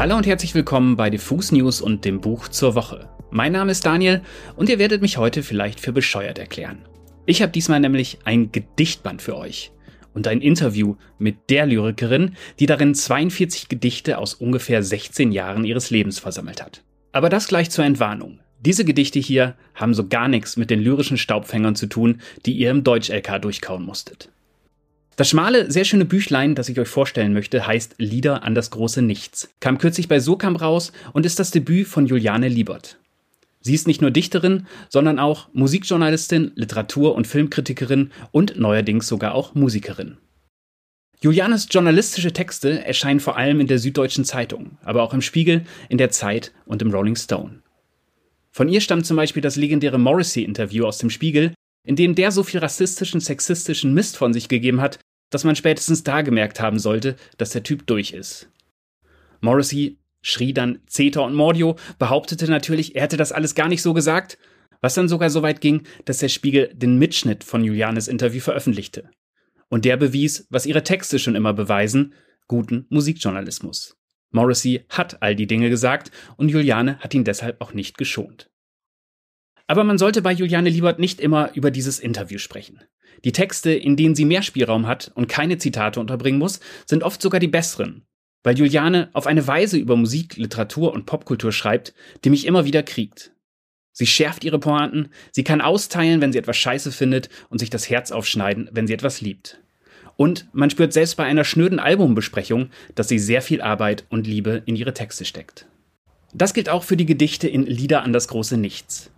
Hallo 0.00 0.16
und 0.16 0.26
herzlich 0.26 0.54
willkommen 0.54 0.96
bei 0.96 1.10
Diffus 1.10 1.52
News 1.52 1.82
und 1.82 2.06
dem 2.06 2.22
Buch 2.22 2.48
zur 2.48 2.74
Woche. 2.74 3.10
Mein 3.30 3.52
Name 3.52 3.70
ist 3.70 3.84
Daniel 3.84 4.22
und 4.56 4.70
ihr 4.70 4.78
werdet 4.78 5.02
mich 5.02 5.18
heute 5.18 5.42
vielleicht 5.42 5.78
für 5.78 5.92
bescheuert 5.92 6.38
erklären. 6.38 6.78
Ich 7.26 7.42
habe 7.42 7.52
diesmal 7.52 7.80
nämlich 7.80 8.16
ein 8.24 8.50
Gedichtband 8.50 9.20
für 9.20 9.36
euch 9.36 9.72
und 10.14 10.26
ein 10.26 10.40
Interview 10.40 10.96
mit 11.18 11.50
der 11.50 11.66
Lyrikerin, 11.66 12.34
die 12.58 12.64
darin 12.64 12.94
42 12.94 13.68
Gedichte 13.68 14.16
aus 14.16 14.32
ungefähr 14.32 14.82
16 14.82 15.32
Jahren 15.32 15.64
ihres 15.64 15.90
Lebens 15.90 16.18
versammelt 16.18 16.62
hat. 16.62 16.82
Aber 17.12 17.28
das 17.28 17.48
gleich 17.48 17.68
zur 17.68 17.84
Entwarnung. 17.84 18.40
Diese 18.58 18.86
Gedichte 18.86 19.18
hier 19.18 19.54
haben 19.74 19.92
so 19.92 20.08
gar 20.08 20.28
nichts 20.28 20.56
mit 20.56 20.70
den 20.70 20.80
lyrischen 20.80 21.18
Staubfängern 21.18 21.76
zu 21.76 21.88
tun, 21.88 22.22
die 22.46 22.54
ihr 22.54 22.70
im 22.70 22.84
Deutsch-LK 22.84 23.42
durchkauen 23.42 23.84
musstet. 23.84 24.30
Das 25.20 25.28
schmale, 25.28 25.70
sehr 25.70 25.84
schöne 25.84 26.06
Büchlein, 26.06 26.54
das 26.54 26.70
ich 26.70 26.80
euch 26.80 26.88
vorstellen 26.88 27.34
möchte, 27.34 27.66
heißt 27.66 27.96
Lieder 27.98 28.42
an 28.42 28.54
das 28.54 28.70
große 28.70 29.02
Nichts, 29.02 29.50
kam 29.60 29.76
kürzlich 29.76 30.08
bei 30.08 30.18
Sokamp 30.18 30.62
raus 30.62 30.92
und 31.12 31.26
ist 31.26 31.38
das 31.38 31.50
Debüt 31.50 31.88
von 31.88 32.06
Juliane 32.06 32.48
Liebert. 32.48 32.96
Sie 33.60 33.74
ist 33.74 33.86
nicht 33.86 34.00
nur 34.00 34.12
Dichterin, 34.12 34.66
sondern 34.88 35.18
auch 35.18 35.48
Musikjournalistin, 35.52 36.52
Literatur- 36.54 37.14
und 37.14 37.26
Filmkritikerin 37.26 38.12
und 38.32 38.58
neuerdings 38.58 39.08
sogar 39.08 39.34
auch 39.34 39.54
Musikerin. 39.54 40.16
Julianes 41.20 41.68
journalistische 41.70 42.32
Texte 42.32 42.82
erscheinen 42.82 43.20
vor 43.20 43.36
allem 43.36 43.60
in 43.60 43.66
der 43.66 43.78
Süddeutschen 43.78 44.24
Zeitung, 44.24 44.78
aber 44.82 45.02
auch 45.02 45.12
im 45.12 45.20
Spiegel, 45.20 45.66
in 45.90 45.98
der 45.98 46.08
Zeit 46.08 46.54
und 46.64 46.80
im 46.80 46.92
Rolling 46.92 47.16
Stone. 47.16 47.60
Von 48.52 48.70
ihr 48.70 48.80
stammt 48.80 49.04
zum 49.04 49.18
Beispiel 49.18 49.42
das 49.42 49.56
legendäre 49.56 49.98
Morrissey-Interview 49.98 50.86
aus 50.86 50.96
dem 50.96 51.10
Spiegel, 51.10 51.52
in 51.84 51.96
dem 51.96 52.14
der 52.14 52.32
so 52.32 52.42
viel 52.42 52.60
rassistischen, 52.60 53.20
sexistischen 53.20 53.92
Mist 53.92 54.16
von 54.16 54.32
sich 54.32 54.48
gegeben 54.48 54.80
hat, 54.80 54.98
dass 55.30 55.44
man 55.44 55.56
spätestens 55.56 56.04
da 56.04 56.22
gemerkt 56.22 56.60
haben 56.60 56.78
sollte, 56.78 57.16
dass 57.38 57.50
der 57.50 57.62
Typ 57.62 57.86
durch 57.86 58.12
ist. 58.12 58.48
Morrissey 59.40 59.98
schrie 60.22 60.52
dann 60.52 60.80
Zeta 60.86 61.20
und 61.20 61.34
Mordio, 61.34 61.76
behauptete 61.98 62.50
natürlich, 62.50 62.94
er 62.94 63.02
hätte 63.02 63.16
das 63.16 63.32
alles 63.32 63.54
gar 63.54 63.68
nicht 63.68 63.82
so 63.82 63.94
gesagt, 63.94 64.38
was 64.80 64.94
dann 64.94 65.08
sogar 65.08 65.30
so 65.30 65.42
weit 65.42 65.60
ging, 65.60 65.82
dass 66.04 66.18
der 66.18 66.28
Spiegel 66.28 66.70
den 66.74 66.98
Mitschnitt 66.98 67.44
von 67.44 67.64
Julianes 67.64 68.08
Interview 68.08 68.40
veröffentlichte. 68.40 69.10
Und 69.68 69.84
der 69.84 69.96
bewies, 69.96 70.46
was 70.50 70.66
ihre 70.66 70.82
Texte 70.82 71.18
schon 71.18 71.36
immer 71.36 71.52
beweisen, 71.52 72.14
guten 72.48 72.86
Musikjournalismus. 72.90 73.96
Morrissey 74.30 74.84
hat 74.88 75.22
all 75.22 75.34
die 75.34 75.46
Dinge 75.46 75.70
gesagt 75.70 76.10
und 76.36 76.48
Juliane 76.48 76.98
hat 76.98 77.14
ihn 77.14 77.24
deshalb 77.24 77.60
auch 77.60 77.72
nicht 77.72 77.98
geschont. 77.98 78.49
Aber 79.70 79.84
man 79.84 79.98
sollte 79.98 80.20
bei 80.20 80.32
Juliane 80.32 80.68
Liebert 80.68 80.98
nicht 80.98 81.20
immer 81.20 81.54
über 81.54 81.70
dieses 81.70 82.00
Interview 82.00 82.38
sprechen. 82.38 82.80
Die 83.22 83.30
Texte, 83.30 83.70
in 83.70 83.94
denen 83.94 84.16
sie 84.16 84.24
mehr 84.24 84.42
Spielraum 84.42 84.88
hat 84.88 85.12
und 85.14 85.28
keine 85.28 85.58
Zitate 85.58 86.00
unterbringen 86.00 86.40
muss, 86.40 86.58
sind 86.86 87.04
oft 87.04 87.22
sogar 87.22 87.38
die 87.38 87.46
besseren, 87.46 88.02
weil 88.42 88.58
Juliane 88.58 89.10
auf 89.12 89.28
eine 89.28 89.46
Weise 89.46 89.78
über 89.78 89.94
Musik, 89.94 90.36
Literatur 90.36 90.92
und 90.92 91.06
Popkultur 91.06 91.52
schreibt, 91.52 91.94
die 92.24 92.30
mich 92.30 92.48
immer 92.48 92.64
wieder 92.64 92.82
kriegt. 92.82 93.30
Sie 93.92 94.08
schärft 94.08 94.42
ihre 94.42 94.58
Pointen, 94.58 95.10
sie 95.30 95.44
kann 95.44 95.60
austeilen, 95.60 96.20
wenn 96.20 96.32
sie 96.32 96.38
etwas 96.38 96.56
scheiße 96.56 96.90
findet 96.90 97.28
und 97.48 97.60
sich 97.60 97.70
das 97.70 97.88
Herz 97.88 98.10
aufschneiden, 98.10 98.68
wenn 98.72 98.88
sie 98.88 98.94
etwas 98.94 99.20
liebt. 99.20 99.60
Und 100.16 100.48
man 100.52 100.70
spürt 100.70 100.92
selbst 100.92 101.16
bei 101.16 101.26
einer 101.26 101.44
schnöden 101.44 101.78
Albumbesprechung, 101.78 102.70
dass 102.96 103.06
sie 103.06 103.20
sehr 103.20 103.40
viel 103.40 103.62
Arbeit 103.62 104.04
und 104.08 104.26
Liebe 104.26 104.64
in 104.66 104.74
ihre 104.74 104.94
Texte 104.94 105.24
steckt. 105.24 105.68
Das 106.34 106.54
gilt 106.54 106.68
auch 106.68 106.82
für 106.82 106.96
die 106.96 107.06
Gedichte 107.06 107.46
in 107.46 107.66
Lieder 107.66 108.02
an 108.02 108.12
das 108.12 108.26
große 108.26 108.56
Nichts. 108.56 109.12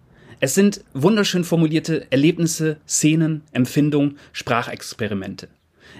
Es 0.44 0.56
sind 0.56 0.82
wunderschön 0.92 1.44
formulierte 1.44 2.10
Erlebnisse, 2.10 2.78
Szenen, 2.88 3.42
Empfindungen, 3.52 4.18
Sprachexperimente. 4.32 5.46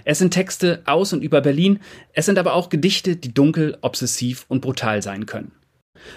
Es 0.04 0.18
sind 0.18 0.34
Texte 0.34 0.82
aus 0.84 1.12
und 1.12 1.22
über 1.22 1.40
Berlin, 1.40 1.78
es 2.12 2.26
sind 2.26 2.40
aber 2.40 2.54
auch 2.54 2.68
Gedichte, 2.68 3.14
die 3.14 3.32
dunkel, 3.32 3.78
obsessiv 3.82 4.44
und 4.48 4.60
brutal 4.60 5.00
sein 5.00 5.26
können. 5.26 5.52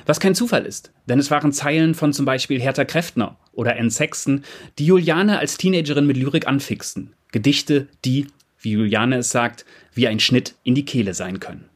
Was 0.08 0.20
kein 0.20 0.34
Zufall 0.34 0.66
ist, 0.66 0.92
denn 1.08 1.20
es 1.20 1.30
waren 1.30 1.54
Zeilen 1.54 1.94
von 1.94 2.14
zum 2.14 2.26
Beispiel 2.26 2.60
Hertha 2.60 2.84
Kräftner 2.84 3.38
oder 3.52 3.78
Anne 3.78 3.92
Sexton, 3.92 4.44
die 4.80 4.88
Juliane 4.88 5.38
als 5.38 5.58
Teenagerin 5.58 6.08
mit 6.08 6.18
Lyrik 6.18 6.48
anfixten. 6.48 7.14
Gedichte, 7.32 7.90
die, 8.06 8.26
wie 8.60 8.72
Juliane 8.72 9.18
es 9.18 9.30
sagt, 9.30 9.66
wie 9.94 10.08
ein 10.08 10.20
Schnitt 10.20 10.56
in 10.64 10.74
die 10.74 10.86
Kehle 10.86 11.14
sein 11.14 11.40
können. 11.40 11.70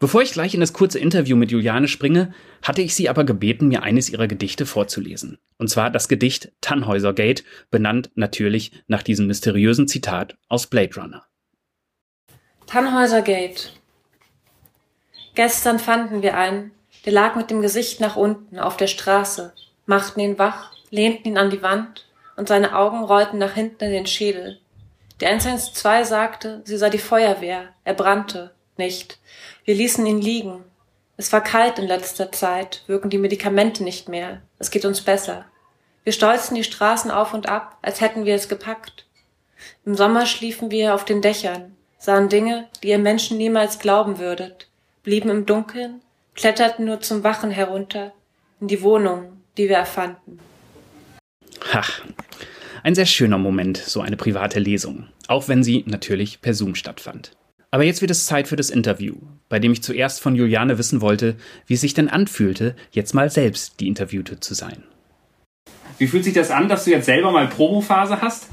Bevor 0.00 0.22
ich 0.22 0.32
gleich 0.32 0.54
in 0.54 0.60
das 0.60 0.72
kurze 0.72 0.98
Interview 0.98 1.36
mit 1.36 1.50
Juliane 1.50 1.86
springe, 1.86 2.32
hatte 2.62 2.80
ich 2.80 2.94
sie 2.94 3.10
aber 3.10 3.24
gebeten, 3.24 3.68
mir 3.68 3.82
eines 3.82 4.08
ihrer 4.08 4.26
Gedichte 4.26 4.64
vorzulesen. 4.64 5.38
Und 5.58 5.68
zwar 5.68 5.90
das 5.90 6.08
Gedicht 6.08 6.52
Tannhäuser 6.62 7.12
Gate, 7.12 7.44
benannt 7.70 8.10
natürlich 8.14 8.72
nach 8.86 9.02
diesem 9.02 9.26
mysteriösen 9.26 9.88
Zitat 9.88 10.38
aus 10.48 10.68
Blade 10.68 10.98
Runner. 10.98 11.26
Tannhäuser 12.66 13.20
Gate. 13.20 13.78
Gestern 15.34 15.78
fanden 15.78 16.22
wir 16.22 16.34
einen, 16.34 16.70
der 17.04 17.12
lag 17.12 17.36
mit 17.36 17.50
dem 17.50 17.60
Gesicht 17.60 18.00
nach 18.00 18.16
unten 18.16 18.58
auf 18.58 18.78
der 18.78 18.86
Straße, 18.86 19.52
machten 19.84 20.20
ihn 20.20 20.38
wach, 20.38 20.72
lehnten 20.90 21.28
ihn 21.28 21.38
an 21.38 21.50
die 21.50 21.62
Wand 21.62 22.06
und 22.36 22.48
seine 22.48 22.74
Augen 22.74 23.04
rollten 23.04 23.36
nach 23.36 23.52
hinten 23.52 23.84
in 23.84 23.92
den 23.92 24.06
Schädel. 24.06 24.60
Der 25.20 25.28
112 25.28 26.08
sagte, 26.08 26.62
sie 26.64 26.78
sei 26.78 26.88
die 26.88 26.96
Feuerwehr, 26.96 27.74
er 27.84 27.94
brannte, 27.94 28.54
nicht. 28.80 29.18
Wir 29.64 29.76
ließen 29.76 30.04
ihn 30.06 30.20
liegen. 30.20 30.64
Es 31.16 31.32
war 31.32 31.42
kalt 31.42 31.78
in 31.78 31.86
letzter 31.86 32.32
Zeit, 32.32 32.82
wirken 32.86 33.10
die 33.10 33.18
Medikamente 33.18 33.84
nicht 33.84 34.08
mehr. 34.08 34.40
Es 34.58 34.70
geht 34.70 34.86
uns 34.86 35.02
besser. 35.02 35.44
Wir 36.02 36.14
stolzen 36.14 36.56
die 36.56 36.64
Straßen 36.64 37.10
auf 37.10 37.34
und 37.34 37.46
ab, 37.46 37.76
als 37.82 38.00
hätten 38.00 38.24
wir 38.24 38.34
es 38.34 38.48
gepackt. 38.48 39.06
Im 39.84 39.94
Sommer 39.94 40.24
schliefen 40.24 40.70
wir 40.70 40.94
auf 40.94 41.04
den 41.04 41.20
Dächern, 41.20 41.76
sahen 41.98 42.30
Dinge, 42.30 42.68
die 42.82 42.88
ihr 42.88 42.98
Menschen 42.98 43.36
niemals 43.36 43.78
glauben 43.78 44.18
würdet, 44.18 44.68
blieben 45.02 45.28
im 45.28 45.44
Dunkeln, 45.44 46.00
kletterten 46.34 46.86
nur 46.86 47.00
zum 47.00 47.22
Wachen 47.22 47.50
herunter, 47.50 48.12
in 48.60 48.68
die 48.68 48.80
Wohnungen, 48.80 49.42
die 49.58 49.68
wir 49.68 49.76
erfanden. 49.76 50.40
Ach, 51.72 52.00
ein 52.82 52.94
sehr 52.94 53.06
schöner 53.06 53.36
Moment, 53.36 53.76
so 53.76 54.00
eine 54.00 54.16
private 54.16 54.58
Lesung, 54.58 55.08
auch 55.28 55.48
wenn 55.48 55.62
sie 55.62 55.84
natürlich 55.86 56.40
per 56.40 56.54
Zoom 56.54 56.74
stattfand. 56.74 57.32
Aber 57.72 57.84
jetzt 57.84 58.00
wird 58.00 58.10
es 58.10 58.26
Zeit 58.26 58.48
für 58.48 58.56
das 58.56 58.68
Interview, 58.68 59.14
bei 59.48 59.60
dem 59.60 59.72
ich 59.72 59.82
zuerst 59.82 60.20
von 60.20 60.34
Juliane 60.34 60.76
wissen 60.76 61.00
wollte, 61.00 61.36
wie 61.66 61.74
es 61.74 61.80
sich 61.80 61.94
denn 61.94 62.08
anfühlte, 62.08 62.74
jetzt 62.90 63.14
mal 63.14 63.30
selbst 63.30 63.78
die 63.78 63.86
Interviewte 63.86 64.40
zu 64.40 64.54
sein. 64.54 64.82
Wie 65.98 66.08
fühlt 66.08 66.24
sich 66.24 66.34
das 66.34 66.50
an, 66.50 66.68
dass 66.68 66.84
du 66.84 66.90
jetzt 66.90 67.06
selber 67.06 67.30
mal 67.30 67.46
Promophase 67.46 68.20
hast? 68.20 68.48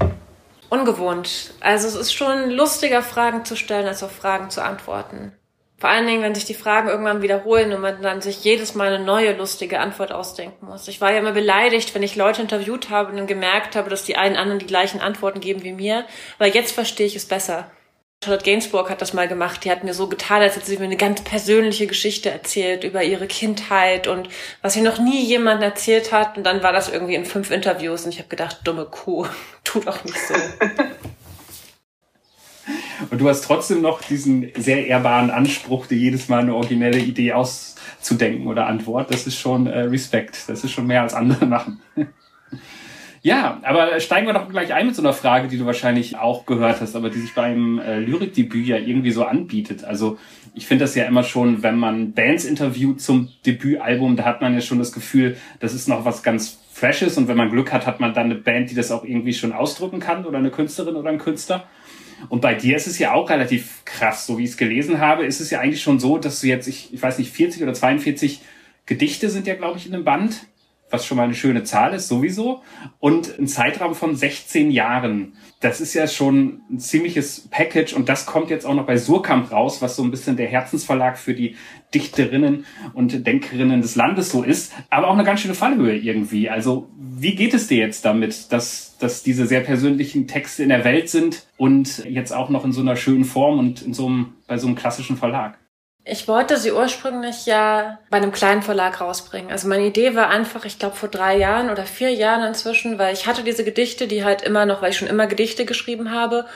Ungewohnt. 0.68 1.54
Also 1.60 1.88
es 1.88 1.94
ist 1.94 2.12
schon 2.12 2.50
lustiger, 2.50 3.02
Fragen 3.02 3.44
zu 3.44 3.56
stellen, 3.56 3.86
als 3.86 4.02
auf 4.02 4.12
Fragen 4.12 4.50
zu 4.50 4.62
antworten. 4.62 5.32
Vor 5.78 5.90
allen 5.90 6.06
Dingen, 6.06 6.22
wenn 6.22 6.34
sich 6.34 6.44
die 6.44 6.54
Fragen 6.54 6.88
irgendwann 6.88 7.22
wiederholen 7.22 7.72
und 7.72 7.80
man 7.80 8.02
dann 8.02 8.20
sich 8.20 8.44
jedes 8.44 8.74
Mal 8.74 8.92
eine 8.92 9.04
neue 9.04 9.36
lustige 9.36 9.80
Antwort 9.80 10.12
ausdenken 10.12 10.66
muss. 10.66 10.88
Ich 10.88 11.00
war 11.00 11.12
ja 11.12 11.18
immer 11.18 11.32
beleidigt, 11.32 11.94
wenn 11.94 12.02
ich 12.02 12.16
Leute 12.16 12.42
interviewt 12.42 12.90
habe 12.90 13.10
und 13.10 13.16
dann 13.16 13.26
gemerkt 13.26 13.76
habe, 13.76 13.88
dass 13.88 14.04
die 14.04 14.16
einen 14.16 14.36
anderen 14.36 14.58
die 14.58 14.66
gleichen 14.66 15.00
Antworten 15.00 15.40
geben 15.40 15.62
wie 15.62 15.72
mir, 15.72 16.04
weil 16.38 16.52
jetzt 16.52 16.72
verstehe 16.72 17.06
ich 17.06 17.16
es 17.16 17.26
besser. 17.26 17.70
Charlotte 18.24 18.44
Gainsbourg 18.44 18.90
hat 18.90 19.00
das 19.00 19.14
mal 19.14 19.28
gemacht. 19.28 19.64
Die 19.64 19.70
hat 19.70 19.84
mir 19.84 19.94
so 19.94 20.08
getan, 20.08 20.42
als 20.42 20.56
hätte 20.56 20.66
sie 20.66 20.76
mir 20.76 20.82
eine 20.84 20.96
ganz 20.96 21.22
persönliche 21.22 21.86
Geschichte 21.86 22.30
erzählt 22.30 22.82
über 22.82 23.04
ihre 23.04 23.28
Kindheit 23.28 24.08
und 24.08 24.28
was 24.60 24.74
sie 24.74 24.80
noch 24.80 24.98
nie 24.98 25.24
jemand 25.24 25.62
erzählt 25.62 26.10
hat. 26.10 26.36
Und 26.36 26.42
dann 26.44 26.64
war 26.64 26.72
das 26.72 26.88
irgendwie 26.88 27.14
in 27.14 27.24
fünf 27.24 27.52
Interviews 27.52 28.04
und 28.04 28.12
ich 28.12 28.18
habe 28.18 28.28
gedacht, 28.28 28.58
dumme 28.64 28.86
Kuh, 28.86 29.26
tu 29.64 29.78
doch 29.80 30.04
nicht 30.04 30.18
so. 30.18 30.34
und 33.10 33.20
du 33.20 33.28
hast 33.28 33.42
trotzdem 33.42 33.82
noch 33.82 34.02
diesen 34.02 34.50
sehr 34.56 34.88
ehrbaren 34.88 35.30
Anspruch, 35.30 35.86
dir 35.86 35.98
jedes 35.98 36.28
Mal 36.28 36.40
eine 36.40 36.56
originelle 36.56 36.98
Idee 36.98 37.34
auszudenken 37.34 38.48
oder 38.48 38.66
Antwort. 38.66 39.12
Das 39.12 39.28
ist 39.28 39.38
schon 39.38 39.68
äh, 39.68 39.82
Respekt. 39.82 40.48
Das 40.48 40.64
ist 40.64 40.72
schon 40.72 40.88
mehr 40.88 41.02
als 41.02 41.14
andere 41.14 41.46
machen. 41.46 41.80
Ja, 43.22 43.60
aber 43.62 43.98
steigen 44.00 44.26
wir 44.26 44.34
doch 44.34 44.48
gleich 44.48 44.72
ein 44.72 44.86
mit 44.86 44.94
so 44.94 45.02
einer 45.02 45.12
Frage, 45.12 45.48
die 45.48 45.58
du 45.58 45.66
wahrscheinlich 45.66 46.16
auch 46.16 46.46
gehört 46.46 46.80
hast, 46.80 46.94
aber 46.94 47.10
die 47.10 47.18
sich 47.18 47.34
beim 47.34 47.78
äh, 47.80 47.98
Lyrikdebüt 47.98 48.66
ja 48.66 48.76
irgendwie 48.76 49.10
so 49.10 49.24
anbietet. 49.24 49.84
Also 49.84 50.18
ich 50.54 50.66
finde 50.66 50.84
das 50.84 50.94
ja 50.94 51.04
immer 51.04 51.24
schon, 51.24 51.62
wenn 51.62 51.78
man 51.78 52.12
Bands 52.12 52.44
interviewt 52.44 53.00
zum 53.00 53.28
Debütalbum, 53.44 54.16
da 54.16 54.24
hat 54.24 54.40
man 54.40 54.54
ja 54.54 54.60
schon 54.60 54.78
das 54.78 54.92
Gefühl, 54.92 55.36
das 55.60 55.74
ist 55.74 55.88
noch 55.88 56.04
was 56.04 56.22
ganz 56.22 56.60
Freshes 56.72 57.18
und 57.18 57.26
wenn 57.26 57.36
man 57.36 57.50
Glück 57.50 57.72
hat, 57.72 57.86
hat 57.86 57.98
man 57.98 58.14
dann 58.14 58.26
eine 58.26 58.36
Band, 58.36 58.70
die 58.70 58.76
das 58.76 58.92
auch 58.92 59.04
irgendwie 59.04 59.34
schon 59.34 59.52
ausdrücken 59.52 59.98
kann 59.98 60.24
oder 60.24 60.38
eine 60.38 60.50
Künstlerin 60.50 60.94
oder 60.94 61.10
ein 61.10 61.18
Künstler. 61.18 61.64
Und 62.28 62.40
bei 62.40 62.54
dir 62.54 62.76
ist 62.76 62.86
es 62.86 62.98
ja 62.98 63.12
auch 63.12 63.30
relativ 63.30 63.84
krass, 63.84 64.26
so 64.26 64.38
wie 64.38 64.44
ich 64.44 64.50
es 64.50 64.56
gelesen 64.56 65.00
habe, 65.00 65.24
ist 65.24 65.40
es 65.40 65.50
ja 65.50 65.60
eigentlich 65.60 65.82
schon 65.82 66.00
so, 66.00 66.18
dass 66.18 66.40
du 66.40 66.46
jetzt, 66.46 66.66
ich, 66.68 66.92
ich 66.92 67.02
weiß 67.02 67.18
nicht, 67.18 67.32
40 67.32 67.62
oder 67.62 67.74
42 67.74 68.40
Gedichte 68.86 69.28
sind 69.28 69.46
ja, 69.46 69.54
glaube 69.54 69.78
ich, 69.78 69.86
in 69.86 69.94
einem 69.94 70.04
Band 70.04 70.46
was 70.90 71.06
schon 71.06 71.16
mal 71.16 71.24
eine 71.24 71.34
schöne 71.34 71.64
Zahl 71.64 71.94
ist, 71.94 72.08
sowieso. 72.08 72.62
Und 72.98 73.38
ein 73.38 73.46
Zeitraum 73.46 73.94
von 73.94 74.16
16 74.16 74.70
Jahren. 74.70 75.34
Das 75.60 75.80
ist 75.80 75.94
ja 75.94 76.06
schon 76.06 76.60
ein 76.70 76.78
ziemliches 76.78 77.48
Package 77.50 77.92
und 77.92 78.08
das 78.08 78.26
kommt 78.26 78.50
jetzt 78.50 78.64
auch 78.64 78.74
noch 78.74 78.86
bei 78.86 78.96
Surkamp 78.96 79.50
raus, 79.50 79.82
was 79.82 79.96
so 79.96 80.02
ein 80.02 80.10
bisschen 80.10 80.36
der 80.36 80.46
Herzensverlag 80.46 81.18
für 81.18 81.34
die 81.34 81.56
Dichterinnen 81.94 82.64
und 82.94 83.26
Denkerinnen 83.26 83.82
des 83.82 83.96
Landes 83.96 84.30
so 84.30 84.42
ist. 84.42 84.72
Aber 84.90 85.08
auch 85.08 85.14
eine 85.14 85.24
ganz 85.24 85.40
schöne 85.40 85.54
Fallhöhe 85.54 85.96
irgendwie. 85.96 86.48
Also 86.48 86.88
wie 86.96 87.34
geht 87.34 87.54
es 87.54 87.66
dir 87.66 87.78
jetzt 87.78 88.04
damit, 88.04 88.52
dass, 88.52 88.96
dass 88.98 89.22
diese 89.22 89.46
sehr 89.46 89.60
persönlichen 89.60 90.28
Texte 90.28 90.62
in 90.62 90.68
der 90.68 90.84
Welt 90.84 91.08
sind 91.08 91.46
und 91.56 92.04
jetzt 92.04 92.32
auch 92.32 92.50
noch 92.50 92.64
in 92.64 92.72
so 92.72 92.80
einer 92.80 92.96
schönen 92.96 93.24
Form 93.24 93.58
und 93.58 93.82
in 93.82 93.94
so 93.94 94.06
einem, 94.06 94.34
bei 94.46 94.58
so 94.58 94.66
einem 94.66 94.76
klassischen 94.76 95.16
Verlag? 95.16 95.58
Ich 96.10 96.26
wollte 96.26 96.56
sie 96.56 96.72
ursprünglich 96.72 97.44
ja 97.44 97.98
bei 98.08 98.16
einem 98.16 98.32
kleinen 98.32 98.62
Verlag 98.62 99.02
rausbringen. 99.02 99.50
Also 99.52 99.68
meine 99.68 99.84
Idee 99.84 100.16
war 100.16 100.30
einfach, 100.30 100.64
ich 100.64 100.78
glaube 100.78 100.96
vor 100.96 101.10
drei 101.10 101.36
Jahren 101.36 101.68
oder 101.68 101.84
vier 101.84 102.10
Jahren 102.14 102.44
inzwischen, 102.44 102.98
weil 102.98 103.12
ich 103.12 103.26
hatte 103.26 103.42
diese 103.42 103.62
Gedichte, 103.62 104.06
die 104.06 104.24
halt 104.24 104.40
immer 104.40 104.64
noch, 104.64 104.80
weil 104.80 104.90
ich 104.90 104.96
schon 104.96 105.08
immer 105.08 105.26
Gedichte 105.26 105.66
geschrieben 105.66 106.10
habe. 106.10 106.46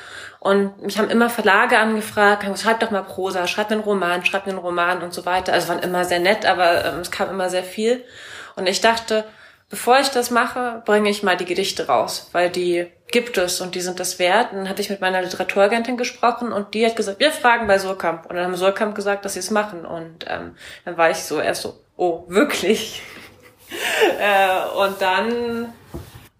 Und 0.40 0.80
mich 0.82 0.98
haben 0.98 1.10
immer 1.10 1.28
Verlage 1.28 1.78
angefragt, 1.78 2.46
schreib 2.58 2.80
doch 2.80 2.90
mal 2.90 3.02
Prosa, 3.02 3.46
schreib 3.46 3.70
einen 3.70 3.82
Roman, 3.82 4.24
schreib 4.24 4.46
einen 4.46 4.56
Roman 4.56 5.02
und 5.02 5.12
so 5.12 5.26
weiter. 5.26 5.52
Also 5.52 5.68
waren 5.68 5.80
immer 5.80 6.06
sehr 6.06 6.20
nett, 6.20 6.46
aber 6.46 6.86
ähm, 6.86 7.00
es 7.00 7.10
kam 7.10 7.28
immer 7.28 7.50
sehr 7.50 7.64
viel. 7.64 8.02
Und 8.56 8.66
ich 8.66 8.80
dachte, 8.80 9.24
bevor 9.72 9.98
ich 9.98 10.10
das 10.10 10.30
mache, 10.30 10.82
bringe 10.84 11.08
ich 11.08 11.22
mal 11.22 11.34
die 11.34 11.46
Gedichte 11.46 11.86
raus, 11.86 12.28
weil 12.32 12.50
die 12.50 12.88
gibt 13.10 13.38
es 13.38 13.62
und 13.62 13.74
die 13.74 13.80
sind 13.80 14.00
das 14.00 14.18
wert. 14.18 14.52
Und 14.52 14.58
dann 14.58 14.68
hatte 14.68 14.82
ich 14.82 14.90
mit 14.90 15.00
meiner 15.00 15.22
Literaturagentin 15.22 15.96
gesprochen 15.96 16.52
und 16.52 16.74
die 16.74 16.84
hat 16.84 16.94
gesagt, 16.94 17.20
wir 17.20 17.32
fragen 17.32 17.66
bei 17.66 17.78
Surkamp. 17.78 18.26
Und 18.26 18.36
dann 18.36 18.44
haben 18.44 18.54
Surkamp 18.54 18.94
gesagt, 18.94 19.24
dass 19.24 19.32
sie 19.32 19.38
es 19.38 19.50
machen. 19.50 19.86
Und 19.86 20.26
ähm, 20.28 20.56
dann 20.84 20.98
war 20.98 21.10
ich 21.10 21.16
so 21.24 21.40
erst 21.40 21.62
so, 21.62 21.80
oh, 21.96 22.24
wirklich? 22.28 23.00
äh, 24.20 24.78
und 24.78 25.00
dann 25.00 25.72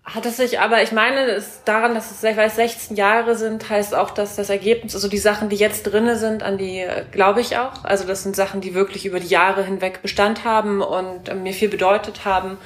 hat 0.05 0.27
es 0.27 0.37
sich 0.37 0.61
aber, 0.61 0.83
ich 0.83 0.93
meine, 0.93 1.23
es 1.23 1.65
daran, 1.65 1.95
dass 1.95 2.11
es 2.11 2.23
weil 2.23 2.49
es 2.49 2.57
16 2.57 2.99
Jahre 2.99 3.35
sind, 3.35 3.71
heißt 3.71 3.95
auch, 3.95 4.11
dass 4.11 4.37
das 4.37 4.51
Ergebnis, 4.51 4.95
also 4.95 5.09
die 5.09 5.17
Sachen, 5.17 5.49
die 5.49 5.57
jetzt 5.57 5.85
drinne 5.85 6.19
sind, 6.19 6.43
an 6.43 6.59
die 6.59 6.81
äh, 6.81 7.05
glaube 7.11 7.41
ich 7.41 7.57
auch. 7.57 7.83
Also 7.85 8.05
das 8.05 8.25
sind 8.25 8.37
Sachen, 8.37 8.61
die 8.61 8.75
wirklich 8.75 9.07
über 9.07 9.21
die 9.21 9.29
Jahre 9.29 9.65
hinweg 9.65 10.03
Bestand 10.03 10.45
haben 10.45 10.83
und 10.83 11.31
äh, 11.31 11.35
mir 11.35 11.55
viel 11.55 11.71
bedeutet 11.71 12.27
haben. 12.27 12.59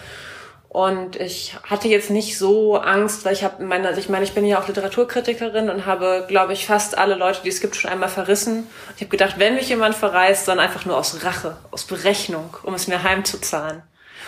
Und 0.76 1.16
ich 1.16 1.56
hatte 1.62 1.88
jetzt 1.88 2.10
nicht 2.10 2.36
so 2.36 2.76
Angst, 2.76 3.24
weil 3.24 3.32
ich 3.32 3.44
habe 3.44 3.64
meine, 3.64 3.88
also 3.88 3.98
ich 3.98 4.10
meine, 4.10 4.26
ich 4.26 4.34
bin 4.34 4.44
ja 4.44 4.60
auch 4.60 4.68
Literaturkritikerin 4.68 5.70
und 5.70 5.86
habe, 5.86 6.26
glaube 6.28 6.52
ich, 6.52 6.66
fast 6.66 6.98
alle 6.98 7.14
Leute, 7.14 7.40
die 7.42 7.48
es 7.48 7.62
gibt, 7.62 7.76
schon 7.76 7.90
einmal 7.90 8.10
verrissen. 8.10 8.66
Ich 8.94 9.00
habe 9.00 9.08
gedacht, 9.08 9.36
wenn 9.38 9.54
mich 9.54 9.70
jemand 9.70 9.94
verreist, 9.94 10.46
dann 10.48 10.60
einfach 10.60 10.84
nur 10.84 10.98
aus 10.98 11.24
Rache, 11.24 11.56
aus 11.70 11.84
Berechnung, 11.84 12.58
um 12.62 12.74
es 12.74 12.88
mir 12.88 13.02
heimzuzahlen. 13.02 13.84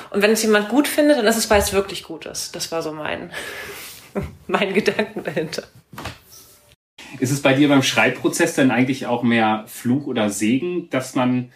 Und 0.08 0.22
wenn 0.22 0.30
es 0.30 0.42
jemand 0.42 0.70
gut 0.70 0.88
findet, 0.88 1.18
dann 1.18 1.26
ist 1.26 1.36
es, 1.36 1.50
weil 1.50 1.60
es 1.60 1.74
wirklich 1.74 2.02
gut 2.02 2.24
ist. 2.24 2.56
Das 2.56 2.72
war 2.72 2.80
so 2.80 2.92
mein, 2.92 3.30
mein 4.46 4.72
Gedanken 4.72 5.24
dahinter. 5.24 5.64
Ist 7.18 7.30
es 7.30 7.42
bei 7.42 7.52
dir 7.52 7.68
beim 7.68 7.82
Schreibprozess 7.82 8.54
dann 8.54 8.70
eigentlich 8.70 9.04
auch 9.04 9.22
mehr 9.22 9.64
Fluch 9.66 10.06
oder 10.06 10.30
Segen, 10.30 10.88
dass 10.88 11.14
man 11.14 11.52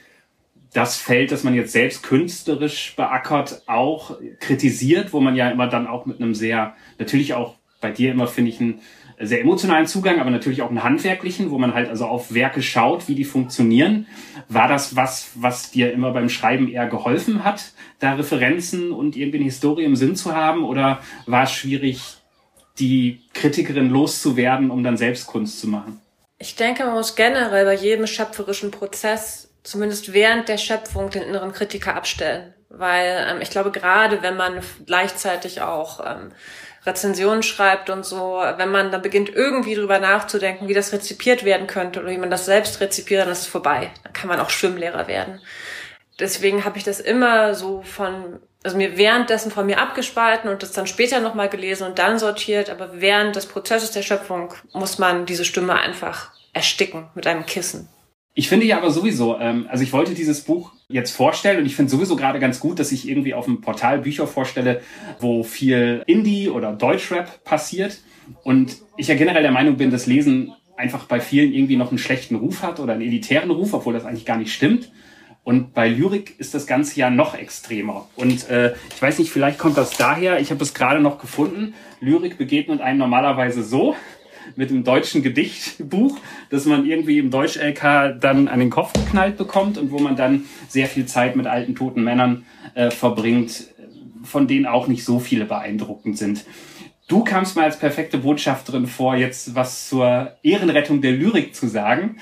das 0.72 0.96
Feld, 0.96 1.32
das 1.32 1.44
man 1.44 1.54
jetzt 1.54 1.72
selbst 1.72 2.02
künstlerisch 2.02 2.94
beackert, 2.96 3.62
auch 3.66 4.18
kritisiert, 4.40 5.12
wo 5.12 5.20
man 5.20 5.36
ja 5.36 5.50
immer 5.50 5.66
dann 5.66 5.86
auch 5.86 6.06
mit 6.06 6.20
einem 6.20 6.34
sehr, 6.34 6.74
natürlich 6.98 7.34
auch 7.34 7.56
bei 7.80 7.90
dir 7.90 8.12
immer, 8.12 8.26
finde 8.26 8.50
ich, 8.50 8.60
einen 8.60 8.80
sehr 9.20 9.40
emotionalen 9.40 9.86
Zugang, 9.86 10.18
aber 10.18 10.30
natürlich 10.30 10.62
auch 10.62 10.70
einen 10.70 10.82
handwerklichen, 10.82 11.50
wo 11.50 11.58
man 11.58 11.74
halt 11.74 11.88
also 11.88 12.06
auf 12.06 12.32
Werke 12.32 12.62
schaut, 12.62 13.08
wie 13.08 13.14
die 13.14 13.24
funktionieren. 13.24 14.06
War 14.48 14.68
das 14.68 14.96
was, 14.96 15.30
was 15.34 15.70
dir 15.70 15.92
immer 15.92 16.12
beim 16.12 16.28
Schreiben 16.28 16.68
eher 16.68 16.86
geholfen 16.86 17.44
hat, 17.44 17.72
da 17.98 18.14
Referenzen 18.14 18.92
und 18.92 19.16
irgendwie 19.16 19.38
eine 19.38 19.44
Historie 19.44 19.84
im 19.84 19.96
Sinn 19.96 20.16
zu 20.16 20.34
haben? 20.34 20.64
Oder 20.64 21.00
war 21.26 21.44
es 21.44 21.52
schwierig, 21.52 22.16
die 22.78 23.20
Kritikerin 23.34 23.90
loszuwerden, 23.90 24.70
um 24.70 24.82
dann 24.82 24.96
selbst 24.96 25.26
Kunst 25.26 25.60
zu 25.60 25.68
machen? 25.68 26.00
Ich 26.38 26.56
denke, 26.56 26.84
man 26.84 26.94
muss 26.94 27.14
generell 27.14 27.64
bei 27.64 27.76
jedem 27.76 28.06
schöpferischen 28.06 28.70
Prozess 28.70 29.51
zumindest 29.62 30.12
während 30.12 30.48
der 30.48 30.58
Schöpfung 30.58 31.10
den 31.10 31.22
inneren 31.22 31.52
Kritiker 31.52 31.94
abstellen. 31.94 32.54
Weil 32.68 33.26
ähm, 33.28 33.40
ich 33.40 33.50
glaube, 33.50 33.70
gerade 33.70 34.22
wenn 34.22 34.36
man 34.36 34.60
gleichzeitig 34.86 35.60
auch 35.60 36.00
ähm, 36.04 36.32
Rezensionen 36.84 37.42
schreibt 37.42 37.90
und 37.90 38.04
so, 38.04 38.42
wenn 38.56 38.70
man 38.70 38.90
dann 38.90 39.02
beginnt, 39.02 39.28
irgendwie 39.28 39.74
drüber 39.74 40.00
nachzudenken, 40.00 40.68
wie 40.68 40.74
das 40.74 40.92
rezipiert 40.92 41.44
werden 41.44 41.66
könnte 41.66 42.00
oder 42.00 42.10
wie 42.10 42.18
man 42.18 42.30
das 42.30 42.46
selbst 42.46 42.80
rezipiert, 42.80 43.22
dann 43.22 43.32
ist 43.32 43.42
es 43.42 43.46
vorbei. 43.46 43.90
Dann 44.02 44.12
kann 44.12 44.28
man 44.28 44.40
auch 44.40 44.50
Schwimmlehrer 44.50 45.06
werden. 45.06 45.40
Deswegen 46.18 46.64
habe 46.64 46.78
ich 46.78 46.84
das 46.84 46.98
immer 46.98 47.54
so 47.54 47.82
von, 47.82 48.40
also 48.64 48.76
mir 48.76 48.96
währenddessen 48.96 49.50
von 49.50 49.66
mir 49.66 49.80
abgespalten 49.80 50.50
und 50.50 50.62
das 50.62 50.72
dann 50.72 50.86
später 50.86 51.20
nochmal 51.20 51.48
gelesen 51.48 51.86
und 51.86 51.98
dann 51.98 52.18
sortiert. 52.18 52.68
Aber 52.68 53.00
während 53.00 53.36
des 53.36 53.46
Prozesses 53.46 53.92
der 53.92 54.02
Schöpfung 54.02 54.52
muss 54.72 54.98
man 54.98 55.24
diese 55.24 55.44
Stimme 55.44 55.74
einfach 55.74 56.32
ersticken 56.52 57.08
mit 57.14 57.26
einem 57.26 57.46
Kissen. 57.46 57.88
Ich 58.34 58.48
finde 58.48 58.64
ja 58.64 58.78
aber 58.78 58.90
sowieso, 58.90 59.38
ähm, 59.38 59.66
also 59.68 59.84
ich 59.84 59.92
wollte 59.92 60.14
dieses 60.14 60.40
Buch 60.40 60.72
jetzt 60.88 61.14
vorstellen 61.14 61.58
und 61.58 61.66
ich 61.66 61.76
finde 61.76 61.90
sowieso 61.90 62.16
gerade 62.16 62.38
ganz 62.38 62.60
gut, 62.60 62.78
dass 62.78 62.90
ich 62.90 63.06
irgendwie 63.06 63.34
auf 63.34 63.44
dem 63.44 63.60
Portal 63.60 63.98
Bücher 63.98 64.26
vorstelle, 64.26 64.80
wo 65.20 65.42
viel 65.42 66.02
Indie 66.06 66.48
oder 66.48 66.72
Deutschrap 66.72 67.44
passiert. 67.44 67.98
Und 68.42 68.78
ich 68.96 69.08
ja 69.08 69.16
generell 69.16 69.42
der 69.42 69.52
Meinung 69.52 69.76
bin, 69.76 69.90
dass 69.90 70.06
Lesen 70.06 70.54
einfach 70.76 71.04
bei 71.04 71.20
vielen 71.20 71.52
irgendwie 71.52 71.76
noch 71.76 71.90
einen 71.90 71.98
schlechten 71.98 72.36
Ruf 72.36 72.62
hat 72.62 72.80
oder 72.80 72.94
einen 72.94 73.02
elitären 73.02 73.50
Ruf, 73.50 73.74
obwohl 73.74 73.92
das 73.92 74.06
eigentlich 74.06 74.24
gar 74.24 74.38
nicht 74.38 74.54
stimmt. 74.54 74.90
Und 75.44 75.74
bei 75.74 75.88
Lyrik 75.88 76.38
ist 76.38 76.54
das 76.54 76.66
Ganze 76.66 77.00
ja 77.00 77.10
noch 77.10 77.34
extremer. 77.34 78.08
Und 78.16 78.48
äh, 78.48 78.74
ich 78.94 79.02
weiß 79.02 79.18
nicht, 79.18 79.30
vielleicht 79.30 79.58
kommt 79.58 79.76
das 79.76 79.96
daher, 79.96 80.40
ich 80.40 80.50
habe 80.50 80.62
es 80.62 80.72
gerade 80.72 81.00
noch 81.00 81.18
gefunden, 81.18 81.74
Lyrik 82.00 82.38
begegnet 82.38 82.80
einem 82.80 82.98
normalerweise 82.98 83.62
so, 83.62 83.96
mit 84.56 84.70
dem 84.70 84.84
deutschen 84.84 85.22
Gedichtbuch, 85.22 86.18
das 86.50 86.66
man 86.66 86.86
irgendwie 86.86 87.18
im 87.18 87.30
Deutsch-LK 87.30 88.20
dann 88.20 88.48
an 88.48 88.60
den 88.60 88.70
Kopf 88.70 88.92
geknallt 88.92 89.36
bekommt 89.36 89.78
und 89.78 89.90
wo 89.90 89.98
man 89.98 90.16
dann 90.16 90.44
sehr 90.68 90.86
viel 90.86 91.06
Zeit 91.06 91.36
mit 91.36 91.46
alten 91.46 91.74
toten 91.74 92.04
Männern 92.04 92.44
äh, 92.74 92.90
verbringt, 92.90 93.68
von 94.24 94.46
denen 94.46 94.66
auch 94.66 94.86
nicht 94.86 95.04
so 95.04 95.18
viele 95.18 95.44
beeindruckend 95.44 96.18
sind. 96.18 96.44
Du 97.08 97.24
kamst 97.24 97.56
mal 97.56 97.64
als 97.64 97.78
perfekte 97.78 98.18
Botschafterin 98.18 98.86
vor, 98.86 99.16
jetzt 99.16 99.54
was 99.54 99.88
zur 99.88 100.32
Ehrenrettung 100.42 101.02
der 101.02 101.12
Lyrik 101.12 101.54
zu 101.54 101.66
sagen. 101.68 102.16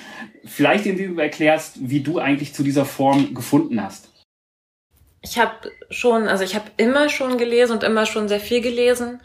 Vielleicht 0.44 0.86
indem 0.86 1.14
du 1.14 1.22
erklärst, 1.22 1.76
wie 1.80 2.00
du 2.00 2.18
eigentlich 2.18 2.54
zu 2.54 2.62
dieser 2.62 2.84
Form 2.84 3.34
gefunden 3.34 3.82
hast. 3.82 4.08
Ich 5.22 5.38
habe 5.38 5.70
schon, 5.90 6.28
also 6.28 6.42
ich 6.44 6.54
habe 6.54 6.70
immer 6.78 7.10
schon 7.10 7.36
gelesen 7.36 7.72
und 7.72 7.84
immer 7.84 8.06
schon 8.06 8.28
sehr 8.28 8.40
viel 8.40 8.62
gelesen 8.62 9.20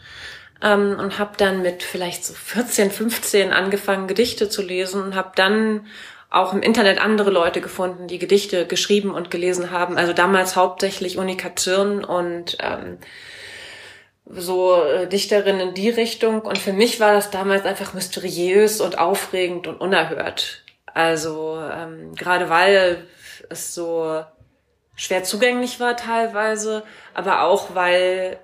ähm, 0.62 0.96
und 0.98 1.18
habe 1.18 1.32
dann 1.36 1.62
mit 1.62 1.82
vielleicht 1.82 2.24
so 2.24 2.34
14, 2.34 2.90
15 2.90 3.52
angefangen, 3.52 4.06
Gedichte 4.06 4.48
zu 4.48 4.62
lesen 4.62 5.02
und 5.02 5.14
habe 5.14 5.32
dann 5.34 5.86
auch 6.30 6.52
im 6.52 6.62
Internet 6.62 7.00
andere 7.00 7.30
Leute 7.30 7.60
gefunden, 7.60 8.08
die 8.08 8.18
Gedichte 8.18 8.66
geschrieben 8.66 9.14
und 9.14 9.30
gelesen 9.30 9.70
haben. 9.70 9.96
Also 9.96 10.12
damals 10.12 10.56
hauptsächlich 10.56 11.18
Unika 11.18 11.54
Zirn 11.54 12.04
und 12.04 12.58
ähm, 12.60 12.98
so 14.26 14.82
äh, 14.82 15.06
Dichterinnen 15.06 15.68
in 15.68 15.74
die 15.74 15.88
Richtung. 15.88 16.42
Und 16.42 16.58
für 16.58 16.72
mich 16.72 16.98
war 16.98 17.12
das 17.12 17.30
damals 17.30 17.64
einfach 17.64 17.94
mysteriös 17.94 18.80
und 18.80 18.98
aufregend 18.98 19.66
und 19.66 19.80
unerhört. 19.80 20.62
Also 20.92 21.60
ähm, 21.72 22.14
gerade 22.14 22.50
weil 22.50 23.04
es 23.48 23.74
so 23.74 24.24
schwer 24.96 25.22
zugänglich 25.22 25.78
war 25.78 25.96
teilweise, 25.96 26.82
aber 27.14 27.42
auch 27.42 27.74
weil 27.74 28.38